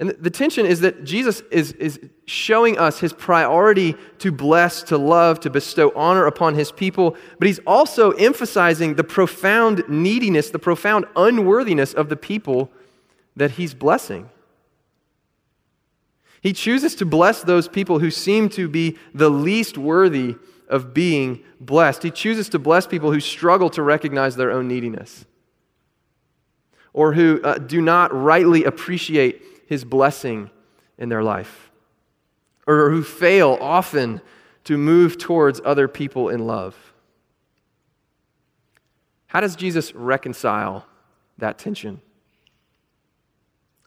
and 0.00 0.10
the 0.10 0.30
tension 0.30 0.64
is 0.64 0.80
that 0.80 1.02
Jesus 1.02 1.42
is, 1.50 1.72
is 1.72 1.98
showing 2.24 2.78
us 2.78 3.00
his 3.00 3.12
priority 3.12 3.96
to 4.18 4.30
bless, 4.30 4.82
to 4.84 4.96
love, 4.96 5.40
to 5.40 5.50
bestow 5.50 5.92
honor 5.96 6.26
upon 6.26 6.54
his 6.54 6.70
people, 6.70 7.16
but 7.38 7.48
he's 7.48 7.58
also 7.66 8.12
emphasizing 8.12 8.94
the 8.94 9.02
profound 9.02 9.82
neediness, 9.88 10.50
the 10.50 10.58
profound 10.60 11.04
unworthiness 11.16 11.94
of 11.94 12.08
the 12.08 12.16
people 12.16 12.70
that 13.34 13.52
he's 13.52 13.74
blessing. 13.74 14.30
He 16.40 16.52
chooses 16.52 16.94
to 16.96 17.04
bless 17.04 17.42
those 17.42 17.66
people 17.66 17.98
who 17.98 18.12
seem 18.12 18.48
to 18.50 18.68
be 18.68 18.96
the 19.12 19.28
least 19.28 19.76
worthy 19.76 20.36
of 20.68 20.94
being 20.94 21.42
blessed. 21.58 22.04
He 22.04 22.12
chooses 22.12 22.48
to 22.50 22.60
bless 22.60 22.86
people 22.86 23.10
who 23.10 23.18
struggle 23.18 23.68
to 23.70 23.82
recognize 23.82 24.36
their 24.36 24.52
own 24.52 24.68
neediness 24.68 25.24
or 26.92 27.14
who 27.14 27.40
uh, 27.42 27.58
do 27.58 27.82
not 27.82 28.14
rightly 28.14 28.62
appreciate 28.62 29.42
his 29.68 29.84
blessing 29.84 30.50
in 30.96 31.10
their 31.10 31.22
life, 31.22 31.70
or 32.66 32.90
who 32.90 33.02
fail 33.02 33.58
often 33.60 34.22
to 34.64 34.78
move 34.78 35.18
towards 35.18 35.60
other 35.62 35.86
people 35.86 36.30
in 36.30 36.46
love. 36.46 36.74
How 39.26 39.40
does 39.40 39.56
Jesus 39.56 39.94
reconcile 39.94 40.86
that 41.36 41.58
tension? 41.58 42.00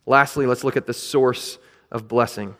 Lastly, 0.06 0.46
let's 0.46 0.64
look 0.64 0.78
at 0.78 0.86
the 0.86 0.94
source 0.94 1.58
of 1.92 2.08
blessing. 2.08 2.56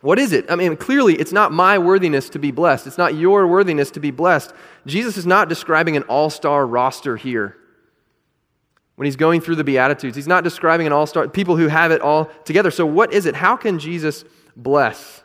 What 0.00 0.18
is 0.18 0.32
it? 0.32 0.50
I 0.50 0.56
mean, 0.56 0.76
clearly, 0.76 1.14
it's 1.14 1.32
not 1.32 1.52
my 1.52 1.78
worthiness 1.78 2.28
to 2.30 2.40
be 2.40 2.50
blessed. 2.50 2.88
It's 2.88 2.98
not 2.98 3.14
your 3.14 3.46
worthiness 3.46 3.92
to 3.92 4.00
be 4.00 4.10
blessed. 4.10 4.52
Jesus 4.84 5.16
is 5.16 5.26
not 5.26 5.48
describing 5.48 5.96
an 5.96 6.02
all 6.04 6.28
star 6.28 6.66
roster 6.66 7.16
here 7.16 7.56
when 8.96 9.04
he's 9.04 9.16
going 9.16 9.40
through 9.40 9.56
the 9.56 9.64
Beatitudes. 9.64 10.16
He's 10.16 10.26
not 10.26 10.42
describing 10.42 10.86
an 10.86 10.92
all 10.92 11.06
star, 11.06 11.28
people 11.28 11.56
who 11.56 11.68
have 11.68 11.92
it 11.92 12.00
all 12.00 12.26
together. 12.44 12.70
So, 12.70 12.84
what 12.84 13.12
is 13.12 13.26
it? 13.26 13.36
How 13.36 13.56
can 13.56 13.78
Jesus 13.78 14.24
bless 14.56 15.22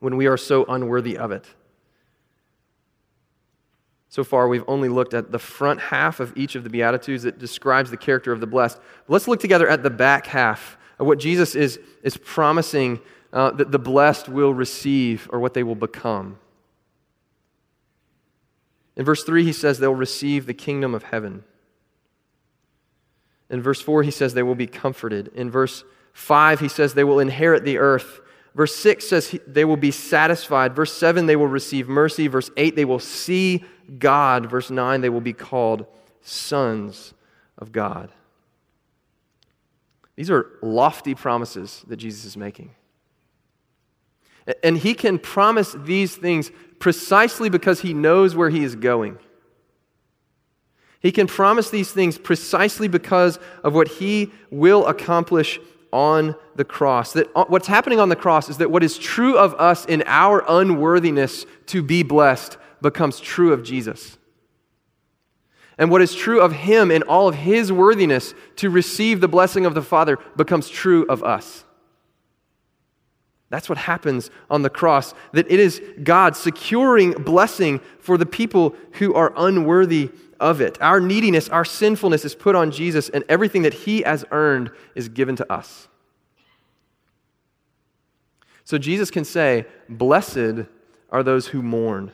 when 0.00 0.16
we 0.16 0.26
are 0.26 0.36
so 0.36 0.64
unworthy 0.64 1.16
of 1.16 1.30
it? 1.30 1.46
So 4.08 4.22
far, 4.22 4.46
we've 4.48 4.64
only 4.68 4.88
looked 4.88 5.12
at 5.12 5.32
the 5.32 5.40
front 5.40 5.80
half 5.80 6.20
of 6.20 6.32
each 6.36 6.54
of 6.54 6.62
the 6.62 6.70
Beatitudes 6.70 7.24
that 7.24 7.38
describes 7.38 7.90
the 7.90 7.96
character 7.96 8.32
of 8.32 8.40
the 8.40 8.46
blessed. 8.46 8.78
Let's 9.08 9.26
look 9.26 9.40
together 9.40 9.68
at 9.68 9.82
the 9.82 9.90
back 9.90 10.26
half 10.26 10.78
of 11.00 11.06
what 11.06 11.18
Jesus 11.18 11.56
is, 11.56 11.80
is 12.02 12.16
promising 12.16 13.00
uh, 13.32 13.50
that 13.50 13.72
the 13.72 13.78
blessed 13.78 14.28
will 14.28 14.54
receive 14.54 15.28
or 15.32 15.40
what 15.40 15.54
they 15.54 15.64
will 15.64 15.74
become. 15.74 16.38
In 18.94 19.04
verse 19.04 19.24
3, 19.24 19.42
he 19.42 19.52
says 19.52 19.80
they'll 19.80 19.92
receive 19.92 20.46
the 20.46 20.54
kingdom 20.54 20.94
of 20.94 21.02
heaven. 21.02 21.42
In 23.54 23.62
verse 23.62 23.80
4, 23.80 24.02
he 24.02 24.10
says 24.10 24.34
they 24.34 24.42
will 24.42 24.56
be 24.56 24.66
comforted. 24.66 25.30
In 25.36 25.48
verse 25.48 25.84
5, 26.12 26.58
he 26.58 26.66
says 26.66 26.92
they 26.92 27.04
will 27.04 27.20
inherit 27.20 27.62
the 27.64 27.78
earth. 27.78 28.20
Verse 28.56 28.74
6 28.74 29.08
says 29.08 29.38
they 29.46 29.64
will 29.64 29.76
be 29.76 29.92
satisfied. 29.92 30.74
Verse 30.74 30.92
7, 30.92 31.26
they 31.26 31.36
will 31.36 31.46
receive 31.46 31.88
mercy. 31.88 32.26
Verse 32.26 32.50
8, 32.56 32.74
they 32.74 32.84
will 32.84 32.98
see 32.98 33.64
God. 33.96 34.50
Verse 34.50 34.70
9, 34.70 35.02
they 35.02 35.08
will 35.08 35.20
be 35.20 35.32
called 35.32 35.86
sons 36.20 37.14
of 37.56 37.70
God. 37.70 38.10
These 40.16 40.32
are 40.32 40.58
lofty 40.60 41.14
promises 41.14 41.84
that 41.86 41.98
Jesus 41.98 42.24
is 42.24 42.36
making. 42.36 42.74
And 44.64 44.78
he 44.78 44.94
can 44.94 45.20
promise 45.20 45.76
these 45.78 46.16
things 46.16 46.50
precisely 46.80 47.48
because 47.48 47.82
he 47.82 47.94
knows 47.94 48.34
where 48.34 48.50
he 48.50 48.64
is 48.64 48.74
going. 48.74 49.20
He 51.04 51.12
can 51.12 51.26
promise 51.26 51.68
these 51.68 51.92
things 51.92 52.16
precisely 52.16 52.88
because 52.88 53.38
of 53.62 53.74
what 53.74 53.88
he 53.88 54.32
will 54.50 54.86
accomplish 54.86 55.60
on 55.92 56.34
the 56.56 56.64
cross. 56.64 57.12
That 57.12 57.30
uh, 57.36 57.44
what's 57.46 57.66
happening 57.66 58.00
on 58.00 58.08
the 58.08 58.16
cross 58.16 58.48
is 58.48 58.56
that 58.56 58.70
what 58.70 58.82
is 58.82 58.96
true 58.96 59.36
of 59.36 59.52
us 59.56 59.84
in 59.84 60.02
our 60.06 60.42
unworthiness 60.48 61.44
to 61.66 61.82
be 61.82 62.02
blessed 62.02 62.56
becomes 62.80 63.20
true 63.20 63.52
of 63.52 63.62
Jesus. 63.62 64.16
And 65.76 65.90
what 65.90 66.00
is 66.00 66.14
true 66.14 66.40
of 66.40 66.52
him 66.52 66.90
in 66.90 67.02
all 67.02 67.28
of 67.28 67.34
his 67.34 67.70
worthiness 67.70 68.32
to 68.56 68.70
receive 68.70 69.20
the 69.20 69.28
blessing 69.28 69.66
of 69.66 69.74
the 69.74 69.82
Father 69.82 70.18
becomes 70.36 70.70
true 70.70 71.04
of 71.10 71.22
us. 71.22 71.64
That's 73.50 73.68
what 73.68 73.76
happens 73.76 74.30
on 74.48 74.62
the 74.62 74.70
cross. 74.70 75.12
That 75.32 75.50
it 75.50 75.60
is 75.60 75.82
God 76.02 76.34
securing 76.34 77.12
blessing 77.12 77.80
for 78.00 78.16
the 78.16 78.24
people 78.24 78.74
who 78.92 79.12
are 79.12 79.34
unworthy 79.36 80.10
of 80.44 80.60
it. 80.60 80.80
Our 80.82 81.00
neediness, 81.00 81.48
our 81.48 81.64
sinfulness 81.64 82.22
is 82.22 82.34
put 82.34 82.54
on 82.54 82.70
Jesus, 82.70 83.08
and 83.08 83.24
everything 83.30 83.62
that 83.62 83.72
he 83.72 84.02
has 84.02 84.26
earned 84.30 84.70
is 84.94 85.08
given 85.08 85.36
to 85.36 85.50
us. 85.50 85.88
So 88.62 88.76
Jesus 88.76 89.10
can 89.10 89.24
say, 89.24 89.64
Blessed 89.88 90.66
are 91.10 91.22
those 91.22 91.48
who 91.48 91.62
mourn. 91.62 92.12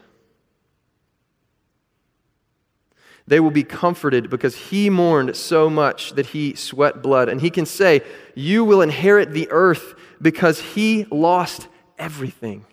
They 3.26 3.40
will 3.40 3.50
be 3.50 3.64
comforted 3.64 4.30
because 4.30 4.56
he 4.56 4.90
mourned 4.90 5.36
so 5.36 5.68
much 5.68 6.12
that 6.12 6.26
he 6.26 6.54
sweat 6.54 7.02
blood. 7.02 7.28
And 7.28 7.40
he 7.40 7.50
can 7.50 7.66
say, 7.66 8.02
You 8.36 8.64
will 8.64 8.80
inherit 8.80 9.32
the 9.32 9.48
earth 9.50 9.94
because 10.22 10.60
he 10.60 11.04
lost 11.10 11.66
everything 11.98 12.64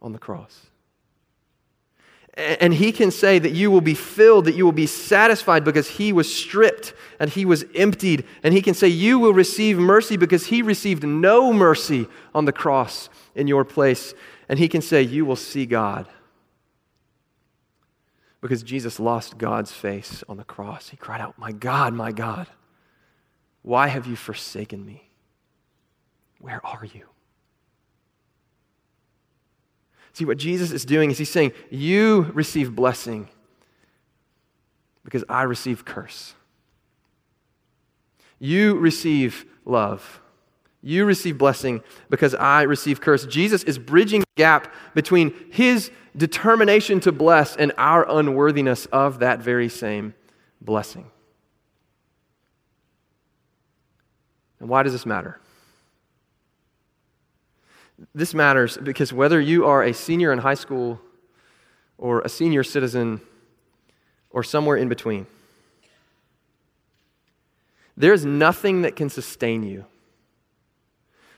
on 0.00 0.12
the 0.12 0.18
cross. 0.18 0.71
And 2.34 2.72
he 2.72 2.92
can 2.92 3.10
say 3.10 3.38
that 3.38 3.52
you 3.52 3.70
will 3.70 3.82
be 3.82 3.94
filled, 3.94 4.46
that 4.46 4.54
you 4.54 4.64
will 4.64 4.72
be 4.72 4.86
satisfied 4.86 5.64
because 5.64 5.86
he 5.88 6.14
was 6.14 6.34
stripped 6.34 6.94
and 7.20 7.28
he 7.28 7.44
was 7.44 7.64
emptied. 7.74 8.24
And 8.42 8.54
he 8.54 8.62
can 8.62 8.72
say 8.72 8.88
you 8.88 9.18
will 9.18 9.34
receive 9.34 9.78
mercy 9.78 10.16
because 10.16 10.46
he 10.46 10.62
received 10.62 11.02
no 11.02 11.52
mercy 11.52 12.06
on 12.34 12.46
the 12.46 12.52
cross 12.52 13.10
in 13.34 13.48
your 13.48 13.64
place. 13.64 14.14
And 14.48 14.58
he 14.58 14.68
can 14.68 14.80
say 14.80 15.02
you 15.02 15.26
will 15.26 15.36
see 15.36 15.66
God 15.66 16.08
because 18.40 18.62
Jesus 18.62 18.98
lost 18.98 19.38
God's 19.38 19.72
face 19.72 20.24
on 20.28 20.36
the 20.36 20.44
cross. 20.44 20.88
He 20.88 20.96
cried 20.96 21.20
out, 21.20 21.38
My 21.38 21.52
God, 21.52 21.94
my 21.94 22.12
God, 22.12 22.48
why 23.62 23.88
have 23.88 24.06
you 24.06 24.16
forsaken 24.16 24.84
me? 24.84 25.08
Where 26.40 26.64
are 26.66 26.84
you? 26.84 27.11
See, 30.12 30.24
what 30.24 30.36
Jesus 30.36 30.72
is 30.72 30.84
doing 30.84 31.10
is 31.10 31.18
he's 31.18 31.30
saying, 31.30 31.52
You 31.70 32.30
receive 32.34 32.74
blessing 32.74 33.28
because 35.04 35.24
I 35.28 35.42
receive 35.42 35.84
curse. 35.84 36.34
You 38.38 38.76
receive 38.76 39.46
love. 39.64 40.20
You 40.82 41.04
receive 41.04 41.38
blessing 41.38 41.80
because 42.10 42.34
I 42.34 42.62
receive 42.62 43.00
curse. 43.00 43.24
Jesus 43.26 43.62
is 43.62 43.78
bridging 43.78 44.20
the 44.20 44.26
gap 44.36 44.72
between 44.94 45.32
his 45.50 45.90
determination 46.16 46.98
to 47.00 47.12
bless 47.12 47.56
and 47.56 47.72
our 47.78 48.04
unworthiness 48.08 48.86
of 48.86 49.20
that 49.20 49.40
very 49.40 49.68
same 49.68 50.14
blessing. 50.60 51.10
And 54.58 54.68
why 54.68 54.82
does 54.82 54.92
this 54.92 55.06
matter? 55.06 55.40
This 58.14 58.34
matters 58.34 58.76
because 58.76 59.12
whether 59.12 59.40
you 59.40 59.66
are 59.66 59.82
a 59.82 59.92
senior 59.92 60.32
in 60.32 60.38
high 60.38 60.54
school 60.54 61.00
or 61.98 62.20
a 62.20 62.28
senior 62.28 62.64
citizen 62.64 63.20
or 64.30 64.42
somewhere 64.42 64.76
in 64.76 64.88
between, 64.88 65.26
there's 67.96 68.24
nothing 68.24 68.82
that 68.82 68.96
can 68.96 69.10
sustain 69.10 69.62
you, 69.62 69.84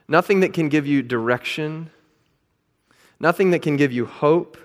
nothing 0.08 0.40
that 0.40 0.52
can 0.52 0.68
give 0.68 0.86
you 0.86 1.02
direction, 1.02 1.90
nothing 3.18 3.50
that 3.50 3.62
can 3.62 3.76
give 3.76 3.92
you 3.92 4.06
hope 4.06 4.56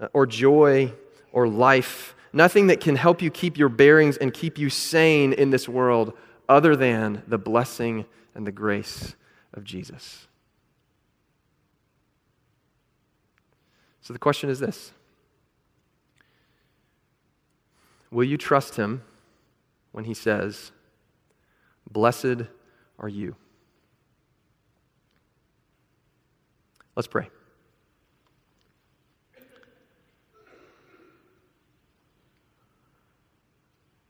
uh, 0.00 0.08
or 0.12 0.26
joy 0.26 0.92
or 1.32 1.48
life, 1.48 2.14
nothing 2.32 2.66
that 2.66 2.80
can 2.80 2.96
help 2.96 3.22
you 3.22 3.30
keep 3.30 3.56
your 3.56 3.68
bearings 3.68 4.16
and 4.16 4.34
keep 4.34 4.58
you 4.58 4.68
sane 4.68 5.32
in 5.32 5.50
this 5.50 5.68
world 5.68 6.12
other 6.48 6.74
than 6.74 7.22
the 7.26 7.38
blessing 7.38 8.04
and 8.34 8.46
the 8.46 8.52
grace 8.52 9.14
of 9.54 9.64
Jesus. 9.64 10.26
So 14.02 14.12
the 14.12 14.18
question 14.18 14.50
is 14.50 14.58
this 14.58 14.92
Will 18.10 18.24
you 18.24 18.36
trust 18.36 18.76
him 18.76 19.02
when 19.92 20.04
he 20.04 20.12
says, 20.12 20.72
Blessed 21.90 22.42
are 22.98 23.08
you? 23.08 23.36
Let's 26.94 27.06
pray. 27.06 27.30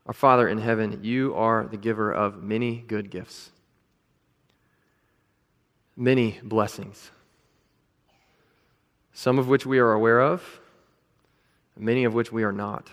Our 0.07 0.12
Father 0.12 0.48
in 0.48 0.59
heaven, 0.59 0.98
you 1.05 1.33
are 1.37 1.64
the 1.64 1.76
giver 1.76 2.12
of 2.12 2.42
many 2.42 2.85
good 2.88 3.09
gifts, 3.09 3.50
many 5.96 6.40
blessings 6.42 7.12
some 9.12 9.38
of 9.38 9.48
which 9.48 9.66
we 9.66 9.79
are 9.79 9.92
aware 9.92 10.20
of, 10.20 10.61
many 11.77 12.05
of 12.05 12.14
which 12.14 12.33
we 12.33 12.42
are 12.42 12.53
not. 12.53 12.90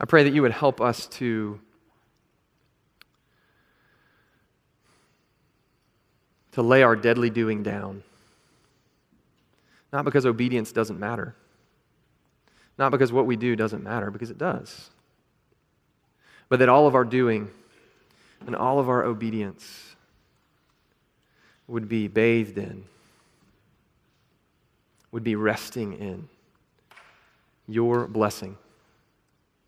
I 0.00 0.04
pray 0.04 0.24
that 0.24 0.32
you 0.32 0.42
would 0.42 0.52
help 0.52 0.80
us 0.80 1.06
to, 1.08 1.60
to 6.52 6.62
lay 6.62 6.82
our 6.82 6.96
deadly 6.96 7.30
doing 7.30 7.62
down. 7.62 8.02
Not 9.92 10.04
because 10.04 10.26
obedience 10.26 10.72
doesn't 10.72 10.98
matter, 10.98 11.36
not 12.78 12.90
because 12.90 13.12
what 13.12 13.26
we 13.26 13.36
do 13.36 13.54
doesn't 13.54 13.84
matter, 13.84 14.10
because 14.10 14.30
it 14.30 14.38
does, 14.38 14.90
but 16.48 16.58
that 16.58 16.68
all 16.68 16.86
of 16.86 16.94
our 16.94 17.04
doing 17.04 17.50
and 18.46 18.56
all 18.56 18.80
of 18.80 18.88
our 18.88 19.04
obedience 19.04 19.91
would 21.68 21.88
be 21.88 22.08
bathed 22.08 22.58
in, 22.58 22.84
would 25.10 25.24
be 25.24 25.36
resting 25.36 25.94
in 25.94 26.28
your 27.68 28.06
blessing 28.06 28.56